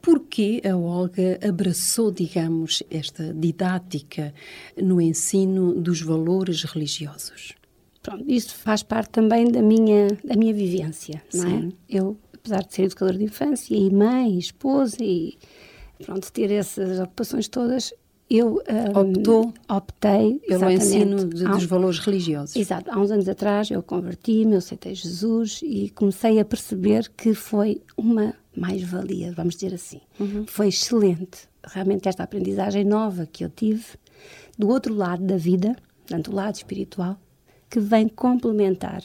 Porquê 0.00 0.62
a 0.64 0.74
Olga 0.74 1.38
abraçou, 1.46 2.10
digamos, 2.10 2.82
esta 2.90 3.34
didática 3.34 4.32
no 4.80 4.98
ensino 4.98 5.74
dos 5.74 6.00
valores 6.00 6.62
religiosos? 6.64 7.59
Pronto, 8.02 8.24
isso 8.26 8.54
faz 8.54 8.82
parte 8.82 9.10
também 9.10 9.50
da 9.50 9.60
minha, 9.62 10.08
da 10.24 10.34
minha 10.34 10.54
vivência, 10.54 11.22
não 11.34 11.44
é? 11.44 11.48
Sim. 11.60 11.72
Eu, 11.88 12.16
apesar 12.34 12.62
de 12.64 12.74
ser 12.74 12.82
educadora 12.84 13.18
de 13.18 13.24
infância 13.24 13.74
e 13.76 13.90
mãe, 13.92 14.34
e 14.34 14.38
esposa 14.38 14.96
e 15.00 15.36
pronto, 16.04 16.32
ter 16.32 16.50
essas 16.50 16.98
ocupações 16.98 17.46
todas, 17.48 17.92
eu 18.30 18.62
hum, 18.94 18.98
Optou 19.00 19.52
optei 19.68 20.38
Pelo 20.48 20.70
ensino 20.70 21.28
de- 21.28 21.44
dos 21.44 21.64
valores 21.64 21.98
religiosos. 21.98 22.56
Exato, 22.56 22.90
há 22.90 22.98
uns 22.98 23.10
anos 23.10 23.28
atrás 23.28 23.70
eu 23.70 23.82
converti-me, 23.82 24.52
eu 24.52 24.58
aceitei 24.58 24.94
Jesus 24.94 25.60
e 25.62 25.90
comecei 25.90 26.38
a 26.38 26.44
perceber 26.44 27.10
que 27.16 27.34
foi 27.34 27.82
uma 27.96 28.34
mais-valia, 28.56 29.32
vamos 29.32 29.56
dizer 29.56 29.74
assim. 29.74 30.00
Foi 30.46 30.68
excelente, 30.68 31.48
realmente 31.66 32.08
esta 32.08 32.22
aprendizagem 32.22 32.84
nova 32.84 33.26
que 33.26 33.44
eu 33.44 33.50
tive 33.50 33.84
do 34.58 34.68
outro 34.68 34.94
lado 34.94 35.24
da 35.24 35.36
vida, 35.36 35.76
portanto, 36.06 36.28
o 36.30 36.34
lado 36.34 36.54
espiritual, 36.54 37.18
que 37.70 37.78
vem 37.78 38.08
complementar 38.08 39.02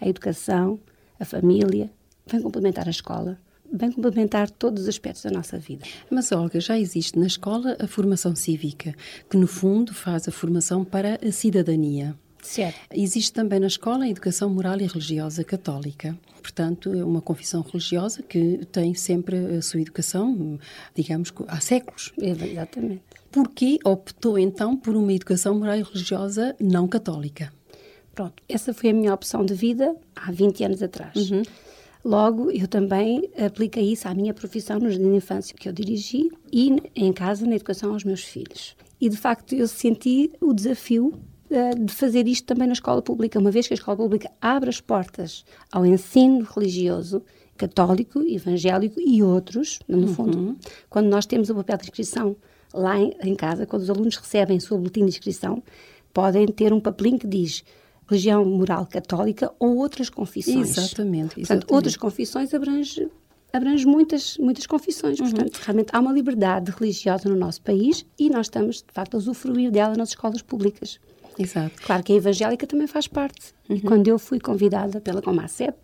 a 0.00 0.08
educação, 0.08 0.78
a 1.18 1.24
família, 1.24 1.90
vem 2.26 2.42
complementar 2.42 2.86
a 2.88 2.90
escola, 2.90 3.38
vem 3.72 3.92
complementar 3.92 4.50
todos 4.50 4.82
os 4.82 4.88
aspectos 4.88 5.22
da 5.22 5.30
nossa 5.30 5.58
vida. 5.58 5.86
Mas, 6.10 6.32
Olga, 6.32 6.60
já 6.60 6.78
existe 6.78 7.18
na 7.18 7.26
escola 7.26 7.76
a 7.78 7.86
formação 7.86 8.34
cívica, 8.34 8.94
que 9.30 9.36
no 9.36 9.46
fundo 9.46 9.94
faz 9.94 10.26
a 10.26 10.32
formação 10.32 10.84
para 10.84 11.18
a 11.26 11.32
cidadania. 11.32 12.16
Certo. 12.42 12.78
Existe 12.92 13.32
também 13.32 13.60
na 13.60 13.66
escola 13.66 14.04
a 14.04 14.08
educação 14.08 14.48
moral 14.48 14.80
e 14.80 14.86
religiosa 14.86 15.44
católica. 15.44 16.16
Portanto, 16.40 16.94
é 16.94 17.04
uma 17.04 17.20
confissão 17.20 17.62
religiosa 17.62 18.22
que 18.22 18.64
tem 18.72 18.94
sempre 18.94 19.36
a 19.56 19.60
sua 19.60 19.80
educação, 19.80 20.58
digamos, 20.94 21.32
há 21.46 21.60
séculos. 21.60 22.12
Exatamente. 22.16 23.02
Porquê 23.30 23.78
optou 23.84 24.38
então 24.38 24.76
por 24.76 24.96
uma 24.96 25.12
educação 25.12 25.58
moral 25.58 25.76
e 25.76 25.82
religiosa 25.82 26.56
não 26.58 26.88
católica? 26.88 27.52
Pronto, 28.18 28.42
essa 28.48 28.74
foi 28.74 28.90
a 28.90 28.92
minha 28.92 29.14
opção 29.14 29.44
de 29.44 29.54
vida 29.54 29.94
há 30.16 30.32
20 30.32 30.64
anos 30.64 30.82
atrás. 30.82 31.14
Logo, 32.04 32.50
eu 32.50 32.66
também 32.66 33.30
apliquei 33.38 33.92
isso 33.92 34.08
à 34.08 34.12
minha 34.12 34.34
profissão 34.34 34.80
no 34.80 34.90
jardim 34.90 35.10
de 35.10 35.16
infância 35.18 35.54
que 35.56 35.68
eu 35.68 35.72
dirigi 35.72 36.28
e 36.52 36.82
em 36.96 37.12
casa 37.12 37.46
na 37.46 37.54
educação 37.54 37.92
aos 37.92 38.02
meus 38.02 38.24
filhos. 38.24 38.74
E 39.00 39.08
de 39.08 39.16
facto 39.16 39.54
eu 39.54 39.68
senti 39.68 40.32
o 40.40 40.52
desafio 40.52 41.14
eh, 41.48 41.76
de 41.76 41.92
fazer 41.92 42.26
isto 42.26 42.44
também 42.44 42.66
na 42.66 42.72
escola 42.72 43.00
pública, 43.00 43.38
uma 43.38 43.52
vez 43.52 43.68
que 43.68 43.74
a 43.74 43.76
escola 43.76 43.96
pública 43.96 44.28
abre 44.40 44.68
as 44.68 44.80
portas 44.80 45.44
ao 45.70 45.86
ensino 45.86 46.44
religioso 46.44 47.22
católico, 47.56 48.20
evangélico 48.22 49.00
e 49.00 49.22
outros, 49.22 49.78
no 49.86 50.08
fundo, 50.08 50.56
quando 50.90 51.06
nós 51.06 51.24
temos 51.24 51.50
o 51.50 51.54
papel 51.54 51.76
de 51.76 51.84
inscrição 51.84 52.34
lá 52.74 52.98
em, 52.98 53.14
em 53.22 53.36
casa, 53.36 53.64
quando 53.64 53.82
os 53.82 53.90
alunos 53.90 54.16
recebem 54.16 54.56
o 54.56 54.60
seu 54.60 54.76
boletim 54.76 55.02
de 55.02 55.10
inscrição, 55.10 55.62
podem 56.12 56.46
ter 56.46 56.72
um 56.72 56.80
papelinho 56.80 57.16
que 57.16 57.28
diz 57.28 57.62
religião 58.08 58.44
moral 58.44 58.86
católica 58.86 59.52
ou 59.58 59.76
outras 59.76 60.08
confissões. 60.08 60.76
Exatamente, 60.76 61.34
Portanto, 61.34 61.40
exatamente. 61.40 61.74
outras 61.74 61.96
confissões 61.96 62.54
abrange 62.54 63.08
abrange 63.52 63.86
muitas, 63.86 64.36
muitas 64.38 64.66
confissões. 64.66 65.18
Uhum. 65.18 65.30
Portanto, 65.30 65.58
realmente 65.64 65.88
há 65.92 66.00
uma 66.00 66.12
liberdade 66.12 66.70
religiosa 66.70 67.28
no 67.28 67.36
nosso 67.36 67.62
país 67.62 68.04
e 68.18 68.28
nós 68.28 68.46
estamos, 68.46 68.76
de 68.76 68.92
facto, 68.92 69.14
a 69.14 69.18
usufruir 69.18 69.70
dela 69.70 69.94
nas 69.96 70.10
escolas 70.10 70.42
públicas. 70.42 71.00
Exato. 71.38 71.80
Claro 71.82 72.02
que 72.02 72.12
a 72.12 72.16
evangélica 72.16 72.66
também 72.66 72.86
faz 72.86 73.06
parte. 73.06 73.54
Uhum. 73.68 73.76
E 73.76 73.80
quando 73.80 74.08
eu 74.08 74.18
fui 74.18 74.40
convidada 74.40 75.00
pela 75.00 75.22
Comacep 75.22 75.76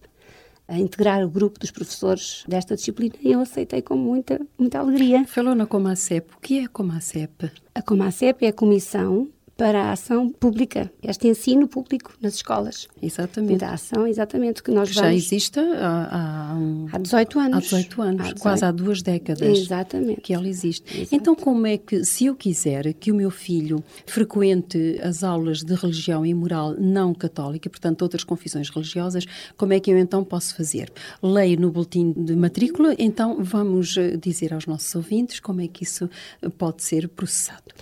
a 0.67 0.79
integrar 0.79 1.25
o 1.25 1.29
grupo 1.29 1.59
dos 1.59 1.71
professores 1.71 2.45
desta 2.49 2.75
disciplina, 2.75 3.15
eu 3.23 3.41
aceitei 3.41 3.83
com 3.83 3.97
muita, 3.97 4.41
muita 4.59 4.79
alegria. 4.79 5.25
Falou 5.27 5.55
na 5.55 5.67
Comacep. 5.67 6.35
O 6.37 6.41
que 6.41 6.59
é 6.59 6.65
a 6.65 6.69
Comacep? 6.69 7.51
A 7.75 7.83
Comacep 7.83 8.45
é 8.45 8.49
a 8.49 8.53
Comissão 8.53 9.29
para 9.57 9.85
a 9.85 9.93
ação 9.93 10.29
pública, 10.29 10.91
este 11.03 11.29
ensino 11.29 11.69
público 11.69 12.13
nas 12.21 12.35
escolas. 12.35 12.89
Exatamente. 13.01 13.61
Da 13.61 13.71
ação, 13.71 14.07
exatamente, 14.07 14.63
que 14.63 14.71
nós 14.71 14.89
que 14.89 14.97
vamos... 14.97 15.11
Já 15.11 15.15
existe 15.15 15.61
há, 15.61 16.51
há, 16.51 16.55
um... 16.55 16.87
há 16.91 16.99
18 16.99 17.39
anos. 17.39 17.57
Há 17.57 17.61
18 17.61 18.03
anos, 18.03 18.21
há 18.21 18.25
18... 18.25 18.43
quase 18.43 18.65
há 18.65 18.73
duas 18.73 19.03
décadas. 19.03 19.59
Exatamente. 19.59 20.21
Que 20.21 20.35
ela 20.35 20.49
existe. 20.49 21.03
Exato. 21.03 21.15
Então, 21.15 21.35
como 21.37 21.67
é 21.67 21.79
que, 21.79 22.05
se 22.05 22.27
eu 22.27 22.35
quiser 22.35 22.93
que 22.95 23.13
o 23.13 23.15
meu 23.15 23.31
filho 23.31 23.83
frequente 24.07 24.99
as 25.03 25.23
aulas 25.23 25.63
de 25.63 25.75
religião 25.75 26.27
e 26.27 26.35
moral 26.35 26.75
não 26.79 27.15
católica, 27.15 27.71
portanto, 27.71 28.03
outras 28.03 28.25
confissões 28.25 28.69
religiosas, 28.69 29.25
como 29.57 29.73
é 29.73 29.79
que 29.79 29.91
eu 29.91 29.99
então 29.99 30.25
posso 30.25 30.57
fazer? 30.57 30.93
Leio 31.23 31.61
no 31.61 31.71
boletim 31.71 32.13
de 32.13 32.35
matrícula, 32.35 32.95
então 32.99 33.43
vamos 33.43 33.97
eh, 33.97 34.17
dizer 34.17 34.53
aos 34.53 34.67
nossos 34.67 34.93
ouvintes 34.95 35.39
como 35.39 35.61
é 35.61 35.69
que 35.69 35.85
isso 35.85 36.11
pode 36.59 36.83
ser 36.83 37.09
processado. 37.09 37.75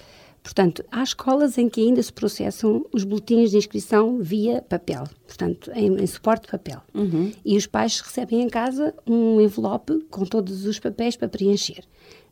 Portanto, 0.42 0.84
há 0.90 1.02
escolas 1.02 1.56
em 1.56 1.68
que 1.68 1.80
ainda 1.80 2.02
se 2.02 2.12
processam 2.12 2.84
os 2.92 3.04
boletins 3.04 3.52
de 3.52 3.56
inscrição 3.56 4.18
via 4.18 4.60
papel, 4.60 5.04
portanto, 5.24 5.70
em, 5.72 5.94
em 5.94 6.06
suporte 6.06 6.46
de 6.46 6.50
papel. 6.50 6.82
Uhum. 6.92 7.32
E 7.44 7.56
os 7.56 7.66
pais 7.66 8.00
recebem 8.00 8.42
em 8.42 8.48
casa 8.48 8.92
um 9.06 9.40
envelope 9.40 10.04
com 10.10 10.24
todos 10.24 10.66
os 10.66 10.80
papéis 10.80 11.16
para 11.16 11.28
preencher. 11.28 11.84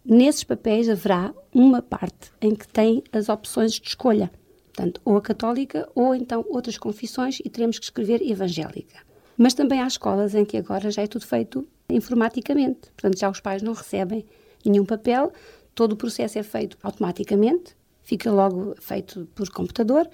Nesses 0.04 0.42
papéis 0.42 0.88
haverá 0.88 1.32
uma 1.54 1.80
parte 1.80 2.32
em 2.40 2.54
que 2.54 2.66
tem 2.66 3.02
as 3.12 3.28
opções 3.28 3.74
de 3.74 3.86
escolha, 3.86 4.30
portanto, 4.72 5.00
ou 5.04 5.16
a 5.16 5.22
católica 5.22 5.88
ou 5.94 6.12
então 6.12 6.44
outras 6.48 6.76
confissões 6.76 7.38
e 7.44 7.48
teremos 7.48 7.78
que 7.78 7.84
escrever 7.84 8.22
evangélica. 8.22 8.98
Mas 9.36 9.54
também 9.54 9.80
há 9.80 9.86
escolas 9.86 10.34
em 10.34 10.44
que 10.44 10.56
agora 10.56 10.90
já 10.90 11.02
é 11.02 11.06
tudo 11.06 11.26
feito 11.26 11.66
informaticamente, 11.88 12.90
portanto, 12.90 13.18
já 13.18 13.30
os 13.30 13.40
pais 13.40 13.62
não 13.62 13.72
recebem 13.72 14.24
nenhum 14.64 14.84
papel, 14.84 15.32
todo 15.74 15.92
o 15.92 15.96
processo 15.96 16.38
é 16.38 16.42
feito 16.42 16.76
automaticamente 16.82 17.78
fica 18.10 18.28
logo 18.32 18.74
feito 18.80 19.28
por 19.36 19.48
computador 19.50 20.08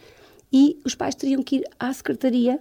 e 0.52 0.78
os 0.84 0.94
pais 0.94 1.14
teriam 1.14 1.42
que 1.42 1.56
ir 1.56 1.64
à 1.80 1.90
secretaria 1.94 2.60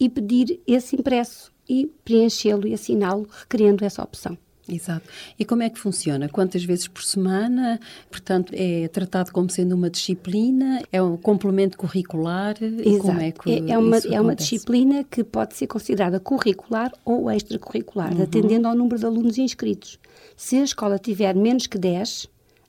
e 0.00 0.08
pedir 0.08 0.60
esse 0.66 0.96
impresso 0.96 1.52
e 1.68 1.86
preenchê-lo 2.04 2.66
e 2.66 2.74
assiná-lo, 2.74 3.28
requerendo 3.30 3.84
essa 3.84 4.02
opção. 4.02 4.36
Exato. 4.68 5.06
E 5.38 5.44
como 5.44 5.62
é 5.62 5.70
que 5.70 5.78
funciona? 5.78 6.28
Quantas 6.28 6.64
vezes 6.64 6.88
por 6.88 7.04
semana? 7.04 7.78
Portanto, 8.10 8.52
é 8.56 8.88
tratado 8.88 9.30
como 9.30 9.48
sendo 9.48 9.74
uma 9.76 9.90
disciplina? 9.90 10.82
É 10.90 11.00
um 11.00 11.16
complemento 11.16 11.78
curricular? 11.78 12.56
Exato. 12.60 12.98
Como 12.98 13.20
é, 13.20 13.30
que 13.30 13.50
é, 13.52 13.70
é 13.70 13.78
uma, 13.78 13.98
é 13.98 14.20
uma 14.20 14.34
disciplina 14.34 15.04
que 15.04 15.22
pode 15.22 15.54
ser 15.54 15.68
considerada 15.68 16.18
curricular 16.18 16.90
ou 17.04 17.30
extracurricular, 17.30 18.12
uhum. 18.12 18.22
atendendo 18.24 18.66
ao 18.66 18.74
número 18.74 18.98
de 18.98 19.06
alunos 19.06 19.38
inscritos. 19.38 20.00
Se 20.36 20.56
a 20.56 20.64
escola 20.64 20.98
tiver 20.98 21.36
menos 21.36 21.66
que 21.66 21.78
10, 21.78 22.28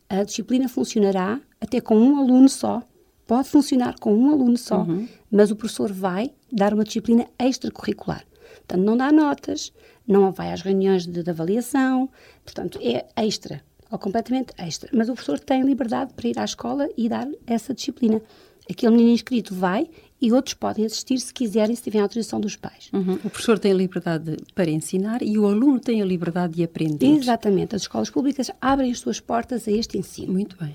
a 0.09 0.23
disciplina 0.23 0.67
funcionará 0.69 1.41
até 1.65 1.81
com 1.81 1.97
um 1.97 2.19
aluno 2.19 2.47
só. 2.47 2.81
Pode 3.27 3.49
funcionar 3.49 3.95
com 3.99 4.15
um 4.15 4.29
aluno 4.31 4.55
só, 4.55 4.83
uhum. 4.83 5.07
mas 5.31 5.49
o 5.49 5.55
professor 5.55 5.91
vai 5.91 6.31
dar 6.51 6.73
uma 6.73 6.83
disciplina 6.83 7.25
extracurricular. 7.39 8.23
Portanto, 8.57 8.83
não 8.83 8.95
dá 8.95 9.11
notas, 9.11 9.73
não 10.07 10.31
vai 10.31 10.53
às 10.53 10.61
reuniões 10.61 11.07
de, 11.07 11.23
de 11.23 11.29
avaliação, 11.29 12.07
portanto, 12.43 12.79
é 12.81 13.05
extra, 13.17 13.63
ou 13.91 13.97
completamente 13.97 14.53
extra. 14.57 14.89
Mas 14.93 15.09
o 15.09 15.13
professor 15.13 15.39
tem 15.39 15.63
liberdade 15.63 16.13
para 16.13 16.27
ir 16.27 16.37
à 16.37 16.45
escola 16.45 16.87
e 16.95 17.09
dar 17.09 17.27
essa 17.47 17.73
disciplina. 17.73 18.21
Aquele 18.69 18.93
menino 18.93 19.11
inscrito 19.11 19.53
vai 19.53 19.87
e 20.19 20.31
outros 20.31 20.53
podem 20.53 20.85
assistir 20.85 21.19
se 21.19 21.33
quiserem, 21.33 21.75
se 21.75 21.83
tiverem 21.83 22.03
autorização 22.03 22.39
dos 22.39 22.55
pais. 22.55 22.89
Uhum. 22.93 23.13
O 23.15 23.29
professor 23.29 23.59
tem 23.59 23.71
a 23.71 23.75
liberdade 23.75 24.37
para 24.53 24.69
ensinar 24.69 25.21
e 25.21 25.37
o 25.37 25.45
aluno 25.45 25.79
tem 25.79 26.01
a 26.01 26.05
liberdade 26.05 26.53
de 26.53 26.63
aprender. 26.63 27.05
Exatamente. 27.05 27.75
As 27.75 27.83
escolas 27.83 28.09
públicas 28.09 28.49
abrem 28.61 28.91
as 28.91 28.99
suas 28.99 29.19
portas 29.19 29.67
a 29.67 29.71
este 29.71 29.97
ensino. 29.97 30.33
Muito 30.33 30.57
bem. 30.57 30.73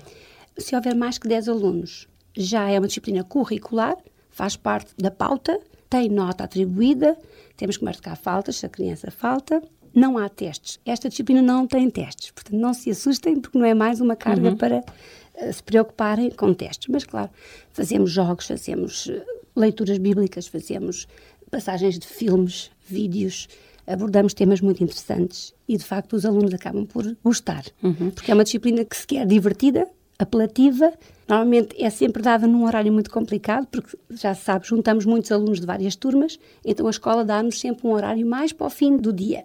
Se 0.61 0.75
houver 0.75 0.95
mais 0.95 1.17
que 1.17 1.27
10 1.27 1.49
alunos, 1.49 2.07
já 2.35 2.69
é 2.69 2.79
uma 2.79 2.87
disciplina 2.87 3.23
curricular, 3.23 3.97
faz 4.29 4.55
parte 4.55 4.93
da 4.97 5.11
pauta, 5.11 5.59
tem 5.89 6.09
nota 6.09 6.45
atribuída, 6.45 7.17
temos 7.57 7.77
que 7.77 7.83
marcar 7.83 8.15
faltas 8.15 8.55
se 8.55 8.65
a 8.65 8.69
criança 8.69 9.11
falta. 9.11 9.61
Não 9.93 10.17
há 10.17 10.29
testes. 10.29 10.79
Esta 10.85 11.09
disciplina 11.09 11.41
não 11.41 11.67
tem 11.67 11.89
testes. 11.89 12.31
Portanto, 12.31 12.57
não 12.57 12.73
se 12.73 12.89
assustem, 12.89 13.41
porque 13.41 13.57
não 13.57 13.65
é 13.65 13.73
mais 13.73 13.99
uma 13.99 14.15
carga 14.15 14.49
uhum. 14.49 14.55
para 14.55 14.79
uh, 14.79 15.53
se 15.53 15.61
preocuparem 15.61 16.31
com 16.31 16.53
testes. 16.53 16.87
Mas, 16.89 17.03
claro, 17.03 17.29
fazemos 17.71 18.09
jogos, 18.09 18.47
fazemos 18.47 19.07
uh, 19.07 19.21
leituras 19.53 19.97
bíblicas, 19.97 20.47
fazemos 20.47 21.07
passagens 21.51 21.99
de 21.99 22.07
filmes, 22.07 22.71
vídeos, 22.87 23.49
abordamos 23.85 24.33
temas 24.33 24.61
muito 24.61 24.81
interessantes 24.81 25.53
e, 25.67 25.75
de 25.75 25.83
facto, 25.83 26.13
os 26.15 26.25
alunos 26.25 26.53
acabam 26.53 26.85
por 26.85 27.15
gostar. 27.21 27.65
Uhum. 27.83 28.11
Porque 28.11 28.31
é 28.31 28.33
uma 28.33 28.45
disciplina 28.45 28.85
que 28.85 28.95
se 28.95 29.05
quer 29.05 29.27
divertida, 29.27 29.85
apelativa. 30.23 30.91
Normalmente 31.27 31.81
é 31.81 31.89
sempre 31.89 32.21
dada 32.21 32.45
num 32.45 32.65
horário 32.65 32.91
muito 32.91 33.09
complicado, 33.09 33.67
porque 33.71 33.97
já 34.09 34.33
se 34.33 34.43
sabe, 34.43 34.67
juntamos 34.67 35.05
muitos 35.05 35.31
alunos 35.31 35.59
de 35.59 35.65
várias 35.65 35.95
turmas, 35.95 36.37
então 36.65 36.87
a 36.87 36.89
escola 36.89 37.23
dá-nos 37.23 37.59
sempre 37.59 37.87
um 37.87 37.91
horário 37.91 38.25
mais 38.25 38.51
para 38.51 38.67
o 38.67 38.69
fim 38.69 38.97
do 38.97 39.13
dia. 39.13 39.43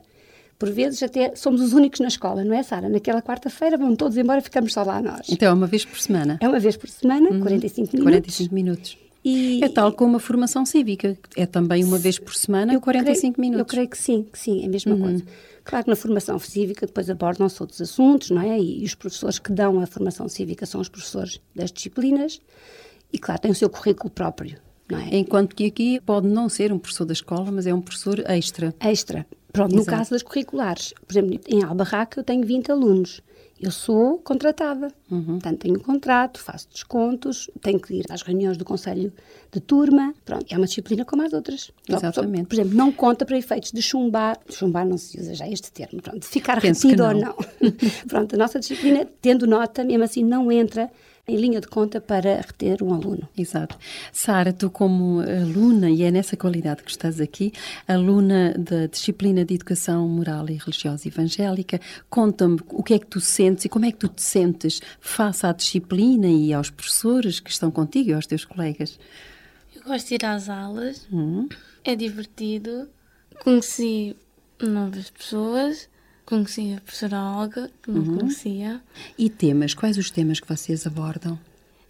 Por 0.59 0.71
vezes 0.71 1.03
até 1.03 1.37
somos 1.37 1.61
os 1.61 1.75
únicos 1.75 2.01
na 2.01 2.09
escola, 2.09 2.43
não 2.43 2.57
é, 2.57 2.63
Sara? 2.63 2.89
Naquela 2.89 3.21
quarta-feira 3.21 3.77
vão 3.77 3.95
todos 3.95 4.17
embora, 4.17 4.41
ficamos 4.41 4.73
só 4.73 4.83
lá 4.83 5.03
nós. 5.03 5.27
Então 5.29 5.49
é 5.49 5.53
uma 5.53 5.67
vez 5.67 5.85
por 5.85 5.99
semana? 5.99 6.39
É 6.41 6.49
uma 6.49 6.59
vez 6.59 6.77
por 6.77 6.89
semana, 6.89 7.31
uhum. 7.31 7.41
45 7.41 7.97
minutos. 7.97 8.03
45 8.03 8.55
minutos. 8.55 8.99
E... 9.25 9.63
É 9.63 9.69
tal 9.69 9.93
como 9.93 10.17
a 10.17 10.21
formação 10.21 10.65
cívica, 10.65 11.17
é 11.37 11.47
também 11.47 11.85
uma 11.85 11.99
vez 11.99 12.19
por 12.19 12.35
semana, 12.35 12.73
eu 12.73 12.81
45 12.81 13.35
creio, 13.35 13.51
minutos. 13.51 13.61
Eu 13.61 13.67
creio 13.67 13.89
que 13.89 13.99
sim, 13.99 14.25
que 14.33 14.39
sim, 14.39 14.63
é 14.63 14.67
a 14.67 14.69
mesma 14.69 14.95
uhum. 14.95 15.03
coisa. 15.03 15.25
Claro 15.67 15.85
que 15.85 15.91
na 15.91 15.97
formação 15.97 16.39
cívica 16.39 16.87
depois 16.87 17.11
abordam-se 17.11 17.61
outros 17.61 17.81
assuntos, 17.81 18.31
não 18.31 18.41
é? 18.41 18.57
E, 18.57 18.83
e, 18.83 18.85
os 18.85 18.95
professores 18.95 19.41
que 19.41 19.51
dão 19.51 19.81
a 19.81 19.87
formação 19.87 20.29
cívica 20.29 20.65
são 20.65 20.81
os 20.81 20.89
professores 20.89 21.41
das 21.55 21.73
disciplinas 21.73 22.41
e, 23.13 23.19
claro, 23.19 23.41
têm 23.41 23.51
o 23.51 23.55
seu 23.55 23.69
currículo 23.69 24.09
próprio, 24.09 24.59
não 24.89 24.97
é? 24.97 25.09
Enquanto 25.17 25.57
que 25.57 25.67
aqui 25.67 26.01
pode 26.01 26.29
não 26.29 26.49
ser 26.49 26.73
um 26.73 26.79
professor 26.79 27.05
da 27.05 27.13
escola, 27.13 27.51
mas 27.51 27.67
é 27.67 27.75
um 27.75 27.81
professor 27.81 28.21
extra. 28.31 28.73
Extra. 28.79 29.27
Pronto, 29.57 29.75
Exato. 29.75 29.91
no 29.91 29.97
caso 29.97 30.11
das 30.11 30.23
curriculares, 30.23 30.93
por 31.07 31.13
exemplo, 31.13 31.41
em 31.49 31.65
Albarraca 31.65 32.21
eu 32.21 32.25
tenho 32.25 32.45
20 32.45 32.71
alunos 32.71 33.23
eu 33.59 33.71
sou 33.71 34.19
contratada, 34.19 34.93
uhum. 35.11 35.25
portanto 35.25 35.61
tenho 35.61 35.77
um 35.77 35.83
contrato, 35.83 36.39
faço 36.39 36.69
descontos, 36.71 37.51
tenho 37.63 37.81
que 37.81 37.95
ir 37.95 38.05
às 38.11 38.21
reuniões 38.21 38.59
do 38.59 38.67
conselho 38.67 39.11
de 39.51 39.61
turma, 39.61 40.15
pronto, 40.27 40.45
é 40.51 40.57
uma 40.59 40.67
disciplina 40.67 41.07
como 41.07 41.23
as 41.23 41.33
outras. 41.33 41.71
Exatamente. 41.89 42.49
Por 42.49 42.55
exemplo, 42.55 42.75
não 42.75 42.93
conta 42.93 43.25
para 43.25 43.39
efeitos 43.39 43.73
de 43.73 43.81
chumbar, 43.81 44.39
chumbar 44.51 44.85
não 44.85 44.99
se 44.99 45.19
usa 45.19 45.35
já 45.35 45.49
este 45.49 45.73
termo, 45.73 46.03
pronto, 46.03 46.21
de 46.21 46.27
ficar 46.27 46.59
retido 46.59 47.03
ou 47.03 47.15
não. 47.15 47.35
pronto, 48.07 48.35
a 48.35 48.39
nossa 48.39 48.61
disciplina, 48.61 49.07
tendo 49.23 49.47
nota, 49.47 49.83
mesmo 49.85 50.05
assim 50.05 50.23
não 50.23 50.53
entra 50.53 50.91
em 51.29 51.37
linha 51.37 51.61
de 51.61 51.67
conta 51.67 52.01
para 52.01 52.37
reter 52.37 52.83
um 52.83 52.95
aluno. 52.95 53.29
Exato. 53.37 53.77
Sara, 54.13 54.53
tu 54.53 54.71
como 54.71 55.21
aluna, 55.21 55.91
e 55.91 56.05
é 56.05 56.11
nessa 56.11 56.37
qualidade 56.37 56.85
que 56.85 56.91
estás 56.91 57.21
aqui, 57.21 57.53
aluna 57.89 58.55
da 58.57 58.87
disciplina 58.87 59.45
de 59.45 59.55
Educação 59.55 60.09
Moral 60.09 60.49
e 60.49 60.55
Religiosa 60.55 61.09
Evangélica, 61.09 61.81
conta-me 62.09 62.61
o 62.69 62.83
que 62.83 62.95
é 62.95 62.99
que 62.99 63.07
tu 63.07 63.21
sentes 63.21 63.65
e 63.65 63.69
como 63.69 63.87
é 63.87 63.91
que 63.91 63.99
tu 63.99 64.09
te 64.09 64.23
sentes 64.23 64.81
face 65.01 65.45
à 65.45 65.53
disciplina 65.53 66.29
e 66.29 66.53
aos 66.53 66.71
professores 66.71 67.41
que 67.41 67.51
estão 67.51 67.73
contigo 67.73 68.11
e 68.11 68.15
aos 68.15 68.27
teus 68.27 68.45
colegas. 68.45 68.97
Eu 69.75 69.83
gosto 69.83 70.09
de 70.09 70.15
ir 70.15 70.25
às 70.25 70.49
aulas, 70.49 71.09
hum. 71.13 71.49
é 71.85 71.97
divertido, 71.97 72.89
conheci 73.43 74.17
novas 74.63 75.11
pessoas 75.11 75.89
Conheci 76.27 76.75
a 76.75 76.81
professora 76.81 77.23
Olga, 77.23 77.71
que 77.81 77.91
não 77.91 78.03
uhum. 78.03 78.19
conhecia. 78.19 78.83
E 79.17 79.31
temas? 79.31 79.75
Quais 79.75 79.97
os 79.97 80.11
temas 80.11 80.41
que 80.41 80.49
vocês 80.49 80.85
abordam? 80.85 81.39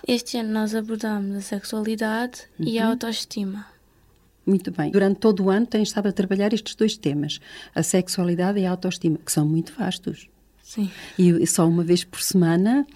Este 0.07 0.37
ano 0.37 0.53
nós 0.53 0.75
abordamos 0.75 1.35
a 1.35 1.41
sexualidade 1.41 2.43
uhum. 2.61 2.69
e 2.69 2.79
a 2.79 2.85
uhum. 2.85 2.91
autoestima. 2.91 3.67
Muito 4.45 4.71
bem. 4.71 4.93
Durante 4.93 5.19
todo 5.19 5.45
o 5.45 5.51
ano 5.51 5.67
têm 5.67 5.83
estado 5.83 6.09
a 6.09 6.13
trabalhar 6.13 6.53
estes 6.53 6.75
dois 6.75 6.97
temas, 6.97 7.41
a 7.75 7.83
sexualidade 7.83 8.61
e 8.61 8.67
a 8.67 8.71
autoestima, 8.71 9.19
que 9.25 9.33
são 9.33 9.45
muito 9.45 9.73
vastos. 9.73 10.29
Sim. 10.63 10.91
E 11.19 11.47
só 11.47 11.67
uma 11.67 11.83
vez 11.83 12.05
por 12.05 12.21
semana 12.21 12.87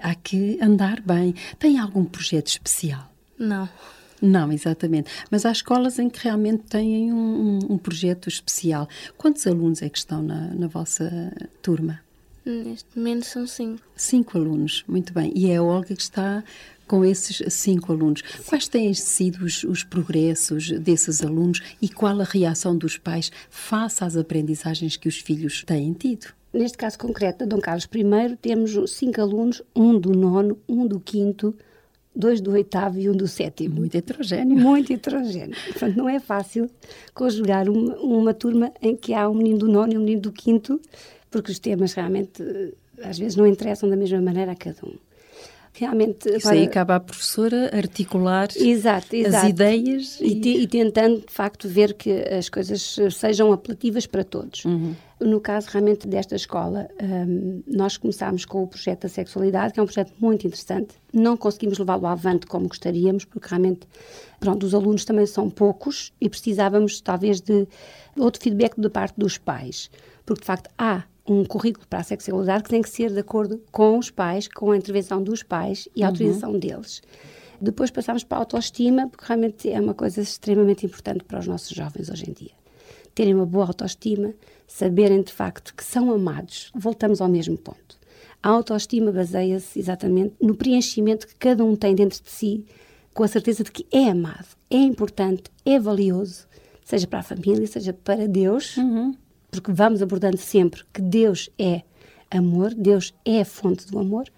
há 0.00 0.14
que 0.14 0.58
andar 0.60 1.00
bem. 1.00 1.34
Tem 1.58 1.78
algum 1.78 2.04
projeto 2.04 2.48
especial? 2.48 3.10
Não. 3.38 3.68
Não, 4.20 4.50
exatamente. 4.50 5.10
Mas 5.30 5.46
há 5.46 5.52
escolas 5.52 5.98
em 5.98 6.08
que 6.08 6.20
realmente 6.22 6.64
têm 6.64 7.12
um, 7.12 7.16
um, 7.16 7.58
um 7.74 7.78
projeto 7.78 8.28
especial. 8.28 8.88
Quantos 9.16 9.46
alunos 9.46 9.82
é 9.82 9.88
que 9.88 9.98
estão 9.98 10.22
na, 10.22 10.54
na 10.54 10.66
vossa 10.66 11.32
turma? 11.62 12.00
Neste 12.44 12.86
momento 12.96 13.26
são 13.26 13.46
cinco. 13.46 13.82
Cinco 13.94 14.38
alunos, 14.38 14.82
muito 14.88 15.12
bem. 15.12 15.30
E 15.34 15.50
é 15.50 15.56
a 15.56 15.62
Olga 15.62 15.94
que 15.94 16.00
está 16.00 16.42
com 16.86 17.04
esses 17.04 17.42
cinco 17.52 17.92
alunos. 17.92 18.22
Quais 18.46 18.66
têm 18.66 18.94
sido 18.94 19.44
os, 19.44 19.62
os, 19.62 19.84
progressos 19.84 20.70
desses 20.80 21.22
alunos 21.22 21.60
e 21.82 21.88
qual 21.88 22.18
a 22.18 22.24
reação 22.24 22.76
dos 22.76 22.96
pais 22.96 23.30
face 23.50 24.02
às 24.02 24.16
aprendizagens 24.16 24.96
que 24.96 25.06
os 25.06 25.18
filhos 25.18 25.62
têm 25.62 25.92
tido? 25.92 26.28
Neste 26.50 26.78
caso 26.78 26.98
concreto, 26.98 27.46
Dom 27.46 27.60
Carlos 27.60 27.86
I, 27.94 28.36
temos 28.40 28.90
cinco 28.90 29.20
alunos, 29.20 29.62
um 29.76 29.98
do 29.98 30.12
nono, 30.12 30.58
um 30.66 30.86
do 30.86 30.98
quinto, 30.98 31.54
dois 32.18 32.40
do 32.40 32.50
oitavo 32.50 32.98
e 32.98 33.08
um 33.08 33.16
do 33.16 33.28
sétimo. 33.28 33.76
Muito 33.76 33.96
heterogéneo. 33.96 34.58
Muito 34.58 34.92
heterogéneo. 34.92 35.56
Portanto, 35.66 35.96
não 35.96 36.08
é 36.08 36.18
fácil 36.18 36.68
conjugar 37.14 37.68
uma, 37.68 37.96
uma, 37.96 38.34
turma 38.34 38.72
em 38.82 38.96
que 38.96 39.14
há 39.14 39.28
um 39.28 39.34
menino 39.34 39.58
do 39.58 39.68
nono 39.68 39.92
e 39.92 39.96
um 39.96 40.00
menino 40.00 40.20
do 40.20 40.32
quinto, 40.32 40.80
porque 41.30 41.52
os 41.52 41.58
temas 41.58 41.94
realmente 41.94 42.42
às 43.02 43.18
vezes 43.18 43.36
não 43.36 43.46
interessam 43.46 43.88
da 43.88 43.96
mesma 43.96 44.20
maneira 44.20 44.52
a 44.52 44.56
cada 44.56 44.84
um 44.84 45.07
realmente. 45.78 46.28
Isso 46.28 46.48
aí 46.48 46.64
acaba 46.64 46.96
a 46.96 47.00
professora 47.00 47.70
articular 47.74 48.48
exato, 48.56 49.14
exato. 49.14 49.36
as 49.36 49.50
ideias 49.50 50.20
e, 50.20 50.34
e... 50.34 50.62
e, 50.62 50.66
tentando, 50.66 51.20
de 51.20 51.32
facto, 51.32 51.68
ver 51.68 51.94
que 51.94 52.10
as 52.10 52.48
coisas 52.48 52.96
sejam 53.12 53.52
apelativas 53.52 54.06
para 54.06 54.24
todos. 54.24 54.64
Uhum. 54.64 54.94
No 55.20 55.40
caso 55.40 55.68
realmente 55.70 56.06
desta 56.06 56.36
escola, 56.36 56.88
um, 57.02 57.62
nós 57.66 57.96
começámos 57.96 58.44
com 58.44 58.62
o 58.62 58.68
projeto 58.68 59.02
da 59.02 59.08
sexualidade, 59.08 59.72
que 59.72 59.80
é 59.80 59.82
um 59.82 59.86
projeto 59.86 60.12
muito 60.20 60.46
interessante. 60.46 60.94
Não 61.12 61.36
conseguimos 61.36 61.78
levá-lo 61.78 62.06
avante 62.06 62.46
como 62.46 62.68
gostaríamos, 62.68 63.24
porque 63.24 63.48
realmente, 63.48 63.80
pronto, 64.38 64.64
os 64.64 64.74
alunos 64.74 65.04
também 65.04 65.26
são 65.26 65.50
poucos 65.50 66.12
e 66.20 66.28
precisávamos 66.28 67.00
talvez 67.00 67.40
de 67.40 67.66
outro 68.16 68.40
feedback 68.40 68.80
da 68.80 68.88
parte 68.88 69.14
dos 69.18 69.38
pais, 69.38 69.90
porque 70.24 70.42
de 70.42 70.46
facto 70.46 70.70
há 70.78 71.02
um 71.28 71.44
currículo 71.44 71.86
para 71.86 72.00
a 72.00 72.04
sexualidade 72.04 72.64
que 72.64 72.70
tem 72.70 72.82
que 72.82 72.88
ser 72.88 73.12
de 73.12 73.20
acordo 73.20 73.62
com 73.70 73.98
os 73.98 74.10
pais, 74.10 74.48
com 74.48 74.70
a 74.70 74.76
intervenção 74.76 75.22
dos 75.22 75.42
pais 75.42 75.88
e 75.94 76.02
a 76.02 76.06
uhum. 76.06 76.10
autorização 76.10 76.52
uhum. 76.52 76.58
deles. 76.58 77.02
Depois 77.60 77.90
passamos 77.90 78.24
para 78.24 78.38
a 78.38 78.40
autoestima, 78.40 79.08
porque 79.08 79.24
realmente 79.26 79.68
é 79.68 79.80
uma 79.80 79.94
coisa 79.94 80.20
extremamente 80.20 80.86
importante 80.86 81.24
para 81.24 81.40
os 81.40 81.46
nossos 81.46 81.70
jovens 81.70 82.08
hoje 82.08 82.30
em 82.30 82.32
dia. 82.32 82.52
Terem 83.14 83.34
uma 83.34 83.46
boa 83.46 83.66
autoestima, 83.66 84.32
saberem 84.66 85.22
de 85.22 85.32
facto 85.32 85.74
que 85.74 85.84
são 85.84 86.12
amados. 86.12 86.70
Voltamos 86.74 87.20
ao 87.20 87.28
mesmo 87.28 87.58
ponto. 87.58 87.98
A 88.40 88.50
autoestima 88.50 89.10
baseia-se 89.10 89.78
exatamente 89.78 90.34
no 90.40 90.54
preenchimento 90.54 91.26
que 91.26 91.34
cada 91.34 91.64
um 91.64 91.74
tem 91.74 91.94
dentro 91.94 92.22
de 92.22 92.30
si, 92.30 92.64
com 93.12 93.24
a 93.24 93.28
certeza 93.28 93.64
de 93.64 93.72
que 93.72 93.84
é 93.90 94.08
amado, 94.08 94.46
é 94.70 94.76
importante, 94.76 95.50
é 95.66 95.80
valioso, 95.80 96.46
seja 96.84 97.08
para 97.08 97.18
a 97.18 97.24
família, 97.24 97.66
seja 97.66 97.92
para 97.92 98.28
Deus, 98.28 98.76
uhum 98.76 99.16
porque 99.50 99.72
vamos 99.72 100.02
abordando 100.02 100.36
sempre 100.36 100.82
que 100.92 101.00
Deus 101.00 101.50
é 101.58 101.82
amor, 102.30 102.74
Deus 102.74 103.14
é 103.24 103.40
a 103.40 103.44
fonte 103.44 103.86
do 103.86 103.98
amor 103.98 104.28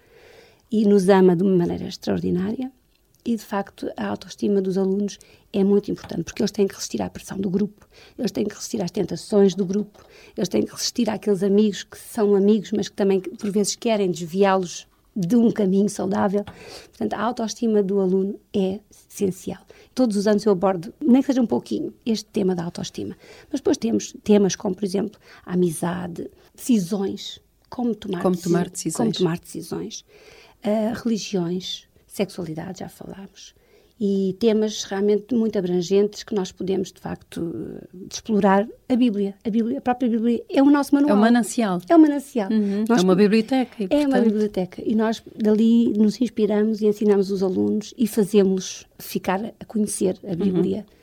e 0.70 0.84
nos 0.84 1.08
ama 1.08 1.34
de 1.34 1.42
uma 1.42 1.56
maneira 1.56 1.86
extraordinária. 1.86 2.70
E 3.24 3.36
de 3.36 3.44
facto, 3.44 3.90
a 3.98 4.06
autoestima 4.06 4.62
dos 4.62 4.78
alunos 4.78 5.18
é 5.52 5.62
muito 5.62 5.90
importante, 5.90 6.24
porque 6.24 6.40
eles 6.40 6.50
têm 6.50 6.66
que 6.66 6.74
resistir 6.74 7.02
à 7.02 7.10
pressão 7.10 7.38
do 7.38 7.50
grupo, 7.50 7.86
eles 8.18 8.30
têm 8.30 8.46
que 8.46 8.54
resistir 8.54 8.82
às 8.82 8.90
tentações 8.90 9.54
do 9.54 9.66
grupo, 9.66 10.02
eles 10.34 10.48
têm 10.48 10.64
que 10.64 10.72
resistir 10.72 11.10
àqueles 11.10 11.42
amigos 11.42 11.82
que 11.82 11.98
são 11.98 12.34
amigos, 12.34 12.72
mas 12.72 12.88
que 12.88 12.96
também 12.96 13.20
por 13.20 13.50
vezes 13.50 13.76
querem 13.76 14.10
desviá-los 14.10 14.86
de 15.14 15.36
um 15.36 15.50
caminho 15.50 15.88
saudável. 15.88 16.44
Portanto, 16.44 17.14
a 17.14 17.20
autoestima 17.22 17.82
do 17.82 18.00
aluno 18.00 18.38
é 18.54 18.80
essencial. 18.90 19.62
Todos 19.94 20.16
os 20.16 20.26
anos 20.26 20.44
eu 20.44 20.52
abordo, 20.52 20.94
nem 21.00 21.20
que 21.20 21.26
seja 21.26 21.40
um 21.40 21.46
pouquinho, 21.46 21.92
este 22.06 22.26
tema 22.26 22.54
da 22.54 22.64
autoestima. 22.64 23.16
Mas 23.50 23.60
depois 23.60 23.76
temos 23.76 24.14
temas 24.22 24.54
como, 24.54 24.74
por 24.74 24.84
exemplo, 24.84 25.20
a 25.44 25.54
amizade, 25.54 26.30
decisões, 26.54 27.40
como 27.68 27.94
tomar, 27.94 28.22
como 28.22 28.36
tomar 28.36 28.68
decisões, 28.68 28.96
como 28.96 29.12
tomar 29.12 29.38
decisões 29.38 30.04
uh, 30.64 30.94
religiões, 31.02 31.86
sexualidade, 32.06 32.80
já 32.80 32.88
falámos, 32.88 33.54
e 34.00 34.34
temas 34.40 34.84
realmente 34.84 35.34
muito 35.34 35.58
abrangentes 35.58 36.22
que 36.22 36.34
nós 36.34 36.50
podemos, 36.50 36.90
de 36.90 36.98
facto, 36.98 37.52
explorar 38.10 38.66
a 38.88 38.96
Bíblia. 38.96 39.34
A 39.44 39.50
Bíblia, 39.50 39.76
a 39.76 39.80
própria 39.82 40.08
Bíblia 40.08 40.42
é 40.48 40.62
o 40.62 40.70
nosso 40.70 40.94
manual. 40.94 41.12
É 41.12 41.14
um 41.14 41.20
manancial. 41.20 41.78
É 41.86 41.94
um 41.94 41.98
manancial. 41.98 42.50
Uhum. 42.50 42.84
é 42.88 43.02
uma 43.02 43.14
biblioteca. 43.14 43.74
E, 43.82 43.86
portanto... 43.86 44.02
É 44.02 44.06
uma 44.06 44.20
biblioteca. 44.20 44.82
E 44.84 44.94
nós 44.94 45.22
dali 45.36 45.92
nos 45.92 46.18
inspiramos 46.18 46.80
e 46.80 46.86
ensinamos 46.86 47.30
os 47.30 47.42
alunos 47.42 47.92
e 47.98 48.06
fazemos 48.06 48.86
ficar 48.98 49.52
a 49.60 49.64
conhecer 49.66 50.18
a 50.26 50.34
Bíblia. 50.34 50.78
Uhum 50.78 50.99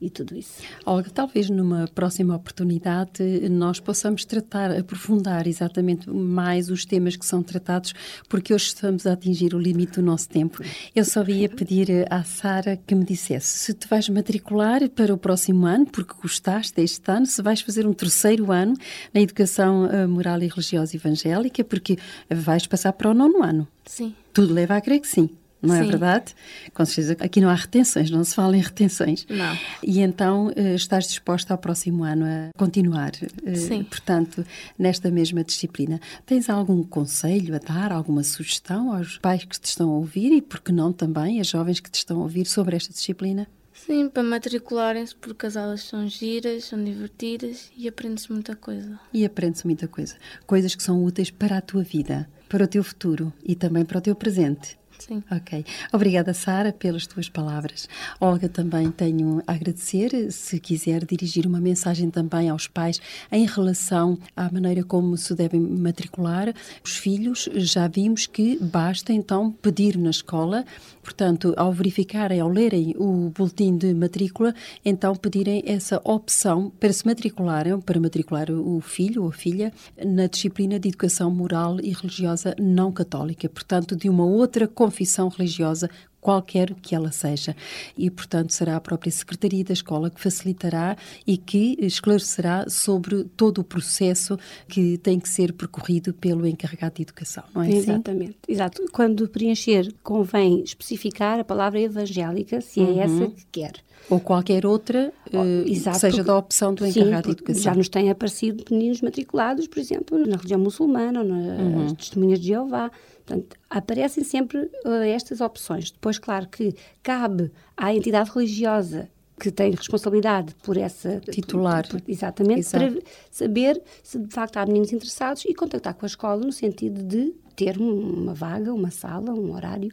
e 0.00 0.08
tudo 0.08 0.36
isso. 0.36 0.62
Olga, 0.86 1.10
talvez 1.10 1.50
numa 1.50 1.88
próxima 1.88 2.34
oportunidade 2.34 3.48
nós 3.48 3.80
possamos 3.80 4.24
tratar, 4.24 4.70
aprofundar 4.70 5.46
exatamente 5.46 6.08
mais 6.08 6.70
os 6.70 6.84
temas 6.84 7.16
que 7.16 7.26
são 7.26 7.42
tratados, 7.42 7.92
porque 8.28 8.54
hoje 8.54 8.66
estamos 8.66 9.06
a 9.06 9.12
atingir 9.12 9.54
o 9.54 9.58
limite 9.58 9.94
do 9.94 10.02
nosso 10.02 10.28
tempo. 10.28 10.62
Eu 10.94 11.04
só 11.04 11.24
ia 11.24 11.48
pedir 11.48 12.06
à 12.10 12.22
Sara 12.22 12.76
que 12.76 12.94
me 12.94 13.04
dissesse 13.04 13.58
se 13.58 13.74
te 13.74 13.88
vais 13.88 14.08
matricular 14.08 14.88
para 14.90 15.12
o 15.12 15.18
próximo 15.18 15.66
ano, 15.66 15.86
porque 15.86 16.14
gostaste 16.22 16.74
deste 16.74 17.10
ano, 17.10 17.26
se 17.26 17.42
vais 17.42 17.60
fazer 17.60 17.86
um 17.86 17.92
terceiro 17.92 18.52
ano 18.52 18.74
na 19.12 19.20
educação 19.20 19.86
eh, 19.86 20.06
moral 20.06 20.42
e 20.42 20.48
religiosa 20.48 20.96
evangélica, 20.96 21.64
porque 21.64 21.98
vais 22.30 22.66
passar 22.66 22.92
para 22.92 23.10
o 23.10 23.14
nono 23.14 23.42
ano. 23.42 23.66
Sim. 23.84 24.14
Tudo 24.32 24.54
leva 24.54 24.76
a 24.76 24.80
crer 24.80 25.00
que 25.00 25.08
sim 25.08 25.30
não 25.60 25.74
é 25.74 25.78
Sim. 25.80 25.84
é 25.84 25.90
verdade? 25.90 26.34
Com 26.72 26.84
certeza, 26.84 27.16
aqui 27.20 27.40
não 27.40 27.48
há 27.48 27.54
retenções, 27.54 28.10
não 28.10 28.22
se 28.22 28.34
fala 28.34 28.56
em 28.56 28.60
retenções. 28.60 29.26
Não. 29.28 29.56
E 29.82 30.00
então 30.00 30.52
eh, 30.54 30.74
estás 30.74 31.08
disposta 31.08 31.52
ao 31.52 31.58
próximo 31.58 32.04
ano 32.04 32.24
a 32.24 32.50
continuar, 32.56 33.12
eh, 33.44 33.54
Sim. 33.54 33.82
portanto, 33.84 34.44
nesta 34.78 35.10
mesma 35.10 35.42
disciplina. 35.42 36.00
Tens 36.24 36.48
algum 36.48 36.82
conselho 36.82 37.56
a 37.56 37.58
dar, 37.58 37.92
alguma 37.92 38.22
sugestão 38.22 38.92
aos 38.92 39.18
pais 39.18 39.44
que 39.44 39.58
te 39.58 39.66
estão 39.66 39.90
a 39.90 39.94
ouvir 39.96 40.32
e, 40.32 40.40
por 40.40 40.60
que 40.60 40.72
não, 40.72 40.92
também 40.92 41.40
as 41.40 41.48
jovens 41.48 41.80
que 41.80 41.90
te 41.90 41.96
estão 41.96 42.20
a 42.20 42.22
ouvir 42.22 42.46
sobre 42.46 42.76
esta 42.76 42.92
disciplina? 42.92 43.46
Sim, 43.72 44.08
para 44.08 44.22
matricularem-se, 44.22 45.14
porque 45.14 45.46
as 45.46 45.56
aulas 45.56 45.82
são 45.82 46.06
giras, 46.08 46.64
são 46.64 46.82
divertidas 46.82 47.70
e 47.76 47.88
aprende-se 47.88 48.30
muita 48.30 48.56
coisa. 48.56 48.98
E 49.12 49.24
aprende-se 49.24 49.64
muita 49.66 49.86
coisa. 49.86 50.16
Coisas 50.46 50.74
que 50.74 50.82
são 50.82 51.04
úteis 51.04 51.30
para 51.30 51.58
a 51.58 51.60
tua 51.60 51.82
vida, 51.82 52.28
para 52.48 52.64
o 52.64 52.68
teu 52.68 52.82
futuro 52.82 53.32
e 53.42 53.54
também 53.54 53.84
para 53.84 53.98
o 53.98 54.00
teu 54.00 54.14
presente. 54.14 54.77
Sim. 54.98 55.22
Ok. 55.30 55.64
Obrigada, 55.92 56.34
Sara, 56.34 56.72
pelas 56.72 57.06
tuas 57.06 57.28
palavras. 57.28 57.88
Olga, 58.20 58.48
também 58.48 58.90
tenho 58.90 59.42
a 59.46 59.52
agradecer. 59.52 60.30
Se 60.32 60.58
quiser 60.58 61.04
dirigir 61.04 61.46
uma 61.46 61.60
mensagem 61.60 62.10
também 62.10 62.48
aos 62.48 62.66
pais 62.66 63.00
em 63.30 63.46
relação 63.46 64.18
à 64.36 64.50
maneira 64.50 64.82
como 64.82 65.16
se 65.16 65.34
devem 65.34 65.60
matricular 65.60 66.52
os 66.84 66.96
filhos, 66.96 67.48
já 67.54 67.86
vimos 67.86 68.26
que 68.26 68.58
basta 68.60 69.12
então 69.12 69.50
pedir 69.50 69.96
na 69.96 70.10
escola, 70.10 70.64
portanto, 71.02 71.54
ao 71.56 71.72
verificarem, 71.72 72.40
ao 72.40 72.48
lerem 72.48 72.94
o 72.98 73.30
boletim 73.30 73.76
de 73.76 73.94
matrícula, 73.94 74.54
então 74.84 75.14
pedirem 75.14 75.62
essa 75.66 76.00
opção 76.04 76.70
para 76.78 76.92
se 76.92 77.06
matricularem, 77.06 77.80
para 77.80 78.00
matricular 78.00 78.50
o 78.50 78.80
filho 78.80 79.22
ou 79.22 79.28
a 79.28 79.32
filha 79.32 79.72
na 80.04 80.26
disciplina 80.26 80.78
de 80.78 80.88
educação 80.88 81.30
moral 81.30 81.80
e 81.80 81.92
religiosa 81.92 82.54
não 82.58 82.90
católica, 82.90 83.48
portanto, 83.48 83.96
de 83.96 84.08
uma 84.08 84.24
outra 84.24 84.66
confissão 84.88 85.28
religiosa 85.28 85.90
qualquer 86.20 86.74
que 86.74 86.94
ela 86.94 87.12
seja. 87.12 87.54
E, 87.96 88.10
portanto, 88.10 88.52
será 88.52 88.76
a 88.76 88.80
própria 88.80 89.10
Secretaria 89.10 89.64
da 89.64 89.72
Escola 89.72 90.10
que 90.10 90.20
facilitará 90.20 90.96
e 91.26 91.36
que 91.36 91.76
esclarecerá 91.80 92.68
sobre 92.68 93.24
todo 93.36 93.58
o 93.58 93.64
processo 93.64 94.38
que 94.66 94.98
tem 94.98 95.20
que 95.20 95.28
ser 95.28 95.52
percorrido 95.52 96.12
pelo 96.12 96.46
encarregado 96.46 96.96
de 96.96 97.02
educação, 97.02 97.44
não 97.54 97.62
é 97.62 97.70
Exatamente. 97.70 98.38
Assim? 98.42 98.52
Exato. 98.52 98.84
Quando 98.92 99.28
preencher, 99.28 99.94
convém 100.02 100.62
especificar 100.62 101.38
a 101.38 101.44
palavra 101.44 101.80
evangélica, 101.80 102.60
se 102.60 102.80
é 102.80 102.84
uhum. 102.84 103.00
essa 103.00 103.26
que 103.28 103.46
quer. 103.52 103.72
Ou 104.10 104.20
qualquer 104.20 104.64
outra, 104.64 105.12
oh, 105.32 105.38
uh, 105.38 105.68
Exato, 105.68 105.98
seja 105.98 106.24
da 106.24 106.36
opção 106.36 106.72
do 106.72 106.86
encarregado 106.86 107.28
sim, 107.28 107.34
de 107.34 107.38
educação. 107.38 107.62
Já 107.62 107.74
nos 107.74 107.88
têm 107.88 108.10
aparecido 108.10 108.64
meninos 108.70 109.02
matriculados, 109.02 109.66
por 109.66 109.78
exemplo, 109.78 110.18
na 110.18 110.36
religião 110.36 110.58
muçulmana 110.58 111.22
nas 111.22 111.60
uhum. 111.60 111.94
testemunhas 111.94 112.40
de 112.40 112.48
Jeová. 112.48 112.90
Portanto, 113.28 113.56
aparecem 113.68 114.24
sempre 114.24 114.58
uh, 114.86 114.90
estas 115.04 115.42
opções. 115.42 115.90
Depois, 115.90 116.18
claro 116.18 116.48
que 116.48 116.74
cabe 117.02 117.52
à 117.76 117.94
entidade 117.94 118.30
religiosa 118.30 119.08
que 119.38 119.52
tem 119.52 119.70
responsabilidade 119.70 120.54
por 120.62 120.76
essa 120.76 121.20
titular, 121.20 121.86
por, 121.86 122.00
por, 122.00 122.10
exatamente, 122.10 122.60
Exato. 122.60 122.92
para 122.92 123.02
saber 123.30 123.80
se 124.02 124.18
de 124.18 124.34
facto 124.34 124.56
há 124.56 124.66
meninos 124.66 124.92
interessados 124.92 125.44
e 125.44 125.54
contactar 125.54 125.94
com 125.94 126.04
a 126.04 126.08
escola 126.08 126.44
no 126.44 126.50
sentido 126.50 127.04
de 127.04 127.34
ter 127.54 127.78
uma 127.78 128.34
vaga, 128.34 128.72
uma 128.72 128.90
sala, 128.90 129.32
um 129.32 129.54
horário. 129.54 129.92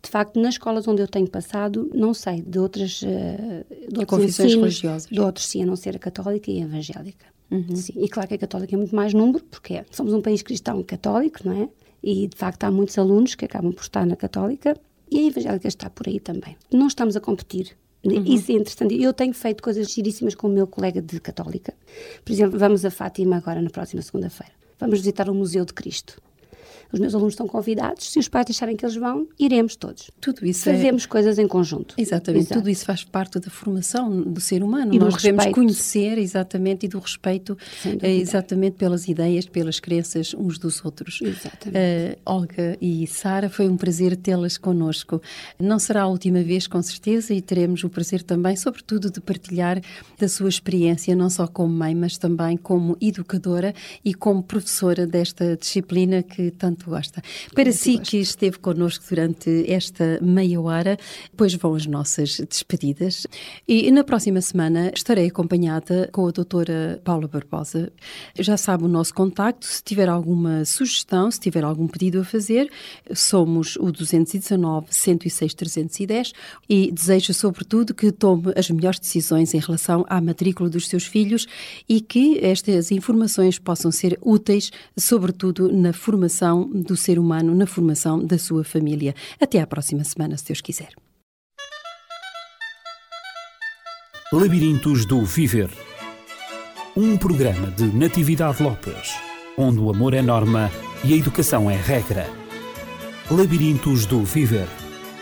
De 0.00 0.10
facto, 0.10 0.38
nas 0.38 0.54
escolas 0.54 0.86
onde 0.86 1.00
eu 1.00 1.08
tenho 1.08 1.28
passado, 1.28 1.90
não 1.94 2.12
sei 2.12 2.42
de 2.42 2.58
outras 2.58 3.02
uh, 3.02 3.06
de 3.06 3.98
outros 3.98 4.04
confissões 4.04 4.50
ensinos, 4.50 4.54
religiosas, 4.54 5.10
de 5.10 5.20
outros 5.20 5.46
sim, 5.46 5.62
a 5.62 5.66
não 5.66 5.74
ser 5.74 5.96
a 5.96 5.98
católica 5.98 6.50
e 6.50 6.60
a 6.60 6.64
evangélica. 6.64 7.26
Uhum. 7.50 7.74
Sim, 7.74 7.94
e 7.96 8.08
claro 8.08 8.28
que 8.28 8.34
a 8.34 8.38
católica 8.38 8.76
é 8.76 8.78
muito 8.78 8.94
mais 8.94 9.14
número, 9.14 9.42
porque 9.44 9.74
é, 9.74 9.86
somos 9.90 10.12
um 10.12 10.20
país 10.20 10.42
cristão 10.42 10.82
católico, 10.82 11.40
não 11.44 11.62
é? 11.62 11.68
E 12.04 12.28
de 12.28 12.36
facto 12.36 12.64
há 12.64 12.70
muitos 12.70 12.98
alunos 12.98 13.34
que 13.34 13.46
acabam 13.46 13.72
por 13.72 13.82
estar 13.82 14.04
na 14.04 14.14
Católica 14.14 14.78
e 15.10 15.20
a 15.20 15.22
Evangélica 15.28 15.66
está 15.66 15.88
por 15.88 16.06
aí 16.06 16.20
também. 16.20 16.56
Não 16.70 16.86
estamos 16.86 17.16
a 17.16 17.20
competir. 17.20 17.76
Uhum. 18.04 18.22
Isso 18.26 18.52
é 18.52 18.56
interessante. 18.56 19.02
Eu 19.02 19.14
tenho 19.14 19.32
feito 19.32 19.62
coisas 19.62 19.90
giríssimas 19.90 20.34
com 20.34 20.46
o 20.46 20.50
meu 20.50 20.66
colega 20.66 21.00
de 21.00 21.18
Católica. 21.18 21.72
Por 22.22 22.32
exemplo, 22.32 22.58
vamos 22.58 22.84
a 22.84 22.90
Fátima 22.90 23.36
agora 23.36 23.62
na 23.62 23.70
próxima 23.70 24.02
segunda-feira. 24.02 24.52
Vamos 24.78 24.98
visitar 24.98 25.30
o 25.30 25.34
Museu 25.34 25.64
de 25.64 25.72
Cristo. 25.72 26.20
Os 26.92 27.00
meus 27.00 27.14
alunos 27.14 27.34
estão 27.34 27.46
convidados, 27.46 28.10
se 28.10 28.18
os 28.18 28.28
pais 28.28 28.46
acharem 28.50 28.76
que 28.76 28.84
eles 28.84 28.96
vão, 28.96 29.26
iremos 29.38 29.76
todos. 29.76 30.10
Tudo 30.20 30.46
isso 30.46 30.68
é 30.68 30.74
Fazemos 30.74 31.04
é... 31.04 31.08
coisas 31.08 31.38
em 31.38 31.46
conjunto. 31.46 31.94
Exatamente, 31.98 32.46
Exato. 32.46 32.60
tudo 32.60 32.70
isso 32.70 32.84
faz 32.84 33.04
parte 33.04 33.38
da 33.38 33.50
formação 33.50 34.22
do 34.22 34.40
ser 34.40 34.62
humano. 34.62 34.94
E 34.94 34.98
Nós 34.98 35.14
devemos 35.14 35.46
conhecer 35.46 36.18
exatamente 36.18 36.86
e 36.86 36.88
do 36.88 36.98
respeito 36.98 37.56
eh, 38.02 38.16
exatamente 38.16 38.76
pelas 38.76 39.08
ideias, 39.08 39.46
pelas 39.46 39.80
crenças 39.80 40.34
uns 40.34 40.58
dos 40.58 40.84
outros. 40.84 41.20
Exatamente. 41.22 41.76
Uh, 41.76 42.18
Olga 42.24 42.76
e 42.80 43.06
Sara, 43.06 43.48
foi 43.48 43.68
um 43.68 43.76
prazer 43.76 44.16
tê-las 44.16 44.56
connosco. 44.56 45.20
Não 45.58 45.78
será 45.78 46.02
a 46.02 46.06
última 46.06 46.42
vez, 46.42 46.66
com 46.66 46.82
certeza, 46.82 47.34
e 47.34 47.40
teremos 47.40 47.84
o 47.84 47.88
prazer 47.88 48.22
também, 48.22 48.56
sobretudo, 48.56 49.10
de 49.10 49.20
partilhar 49.20 49.80
da 50.18 50.28
sua 50.28 50.48
experiência, 50.48 51.14
não 51.14 51.30
só 51.30 51.46
como 51.46 51.72
mãe, 51.72 51.94
mas 51.94 52.18
também 52.18 52.56
como 52.56 52.96
educadora 53.00 53.74
e 54.04 54.14
como 54.14 54.42
professora 54.42 55.06
desta 55.06 55.56
disciplina 55.56 56.22
que 56.22 56.50
tanto 56.50 56.73
gosta. 56.82 57.22
Para 57.54 57.72
si 57.72 57.98
que 57.98 58.18
esteve 58.18 58.58
connosco 58.58 59.04
durante 59.08 59.70
esta 59.70 60.18
meia 60.20 60.60
hora, 60.60 60.96
depois 61.30 61.54
vão 61.54 61.74
as 61.74 61.86
nossas 61.86 62.40
despedidas. 62.40 63.26
E 63.66 63.90
na 63.90 64.04
próxima 64.04 64.40
semana 64.40 64.90
estarei 64.94 65.26
acompanhada 65.28 66.08
com 66.12 66.26
a 66.26 66.30
doutora 66.30 67.00
Paula 67.04 67.28
Barbosa. 67.28 67.92
Já 68.38 68.56
sabe 68.56 68.84
o 68.84 68.88
nosso 68.88 69.14
contacto, 69.14 69.66
se 69.66 69.82
tiver 69.82 70.08
alguma 70.08 70.64
sugestão, 70.64 71.30
se 71.30 71.40
tiver 71.40 71.64
algum 71.64 71.86
pedido 71.86 72.20
a 72.20 72.24
fazer, 72.24 72.70
somos 73.12 73.76
o 73.76 73.92
219 73.92 74.86
106 74.90 75.54
310 75.54 76.32
e 76.68 76.90
desejo 76.90 77.32
sobretudo 77.34 77.94
que 77.94 78.10
tome 78.10 78.52
as 78.56 78.70
melhores 78.70 78.98
decisões 78.98 79.54
em 79.54 79.58
relação 79.58 80.04
à 80.08 80.20
matrícula 80.20 80.68
dos 80.68 80.88
seus 80.88 81.04
filhos 81.04 81.46
e 81.88 82.00
que 82.00 82.38
estas 82.44 82.90
informações 82.90 83.58
possam 83.58 83.90
ser 83.90 84.18
úteis, 84.22 84.70
sobretudo 84.96 85.70
na 85.72 85.92
formação 85.92 86.63
do 86.66 86.96
ser 86.96 87.18
humano, 87.18 87.54
na 87.54 87.66
formação 87.66 88.24
da 88.24 88.38
sua 88.38 88.64
família. 88.64 89.14
Até 89.40 89.60
à 89.60 89.66
próxima 89.66 90.04
semana, 90.04 90.36
se 90.36 90.46
Deus 90.46 90.60
quiser. 90.60 90.94
Labirintos 94.32 95.06
do 95.06 95.24
Viver 95.24 95.70
um 96.96 97.16
programa 97.16 97.72
de 97.72 97.86
Natividade 97.86 98.62
Lopes, 98.62 99.14
onde 99.58 99.80
o 99.80 99.90
amor 99.90 100.14
é 100.14 100.22
norma 100.22 100.70
e 101.02 101.12
a 101.12 101.16
educação 101.16 101.68
é 101.68 101.74
regra. 101.74 102.30
Labirintos 103.28 104.06
do 104.06 104.22
Viver 104.22 104.68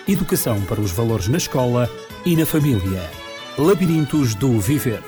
Educação 0.07 0.61
para 0.62 0.83
os 0.83 0.90
valores 0.90 1.28
na 1.28 1.38
escola 1.38 1.88
e 2.26 2.37
na 2.37 2.44
família. 2.44 3.11
Labirintos 3.57 4.35
do 4.35 4.61
Viver 4.61 5.02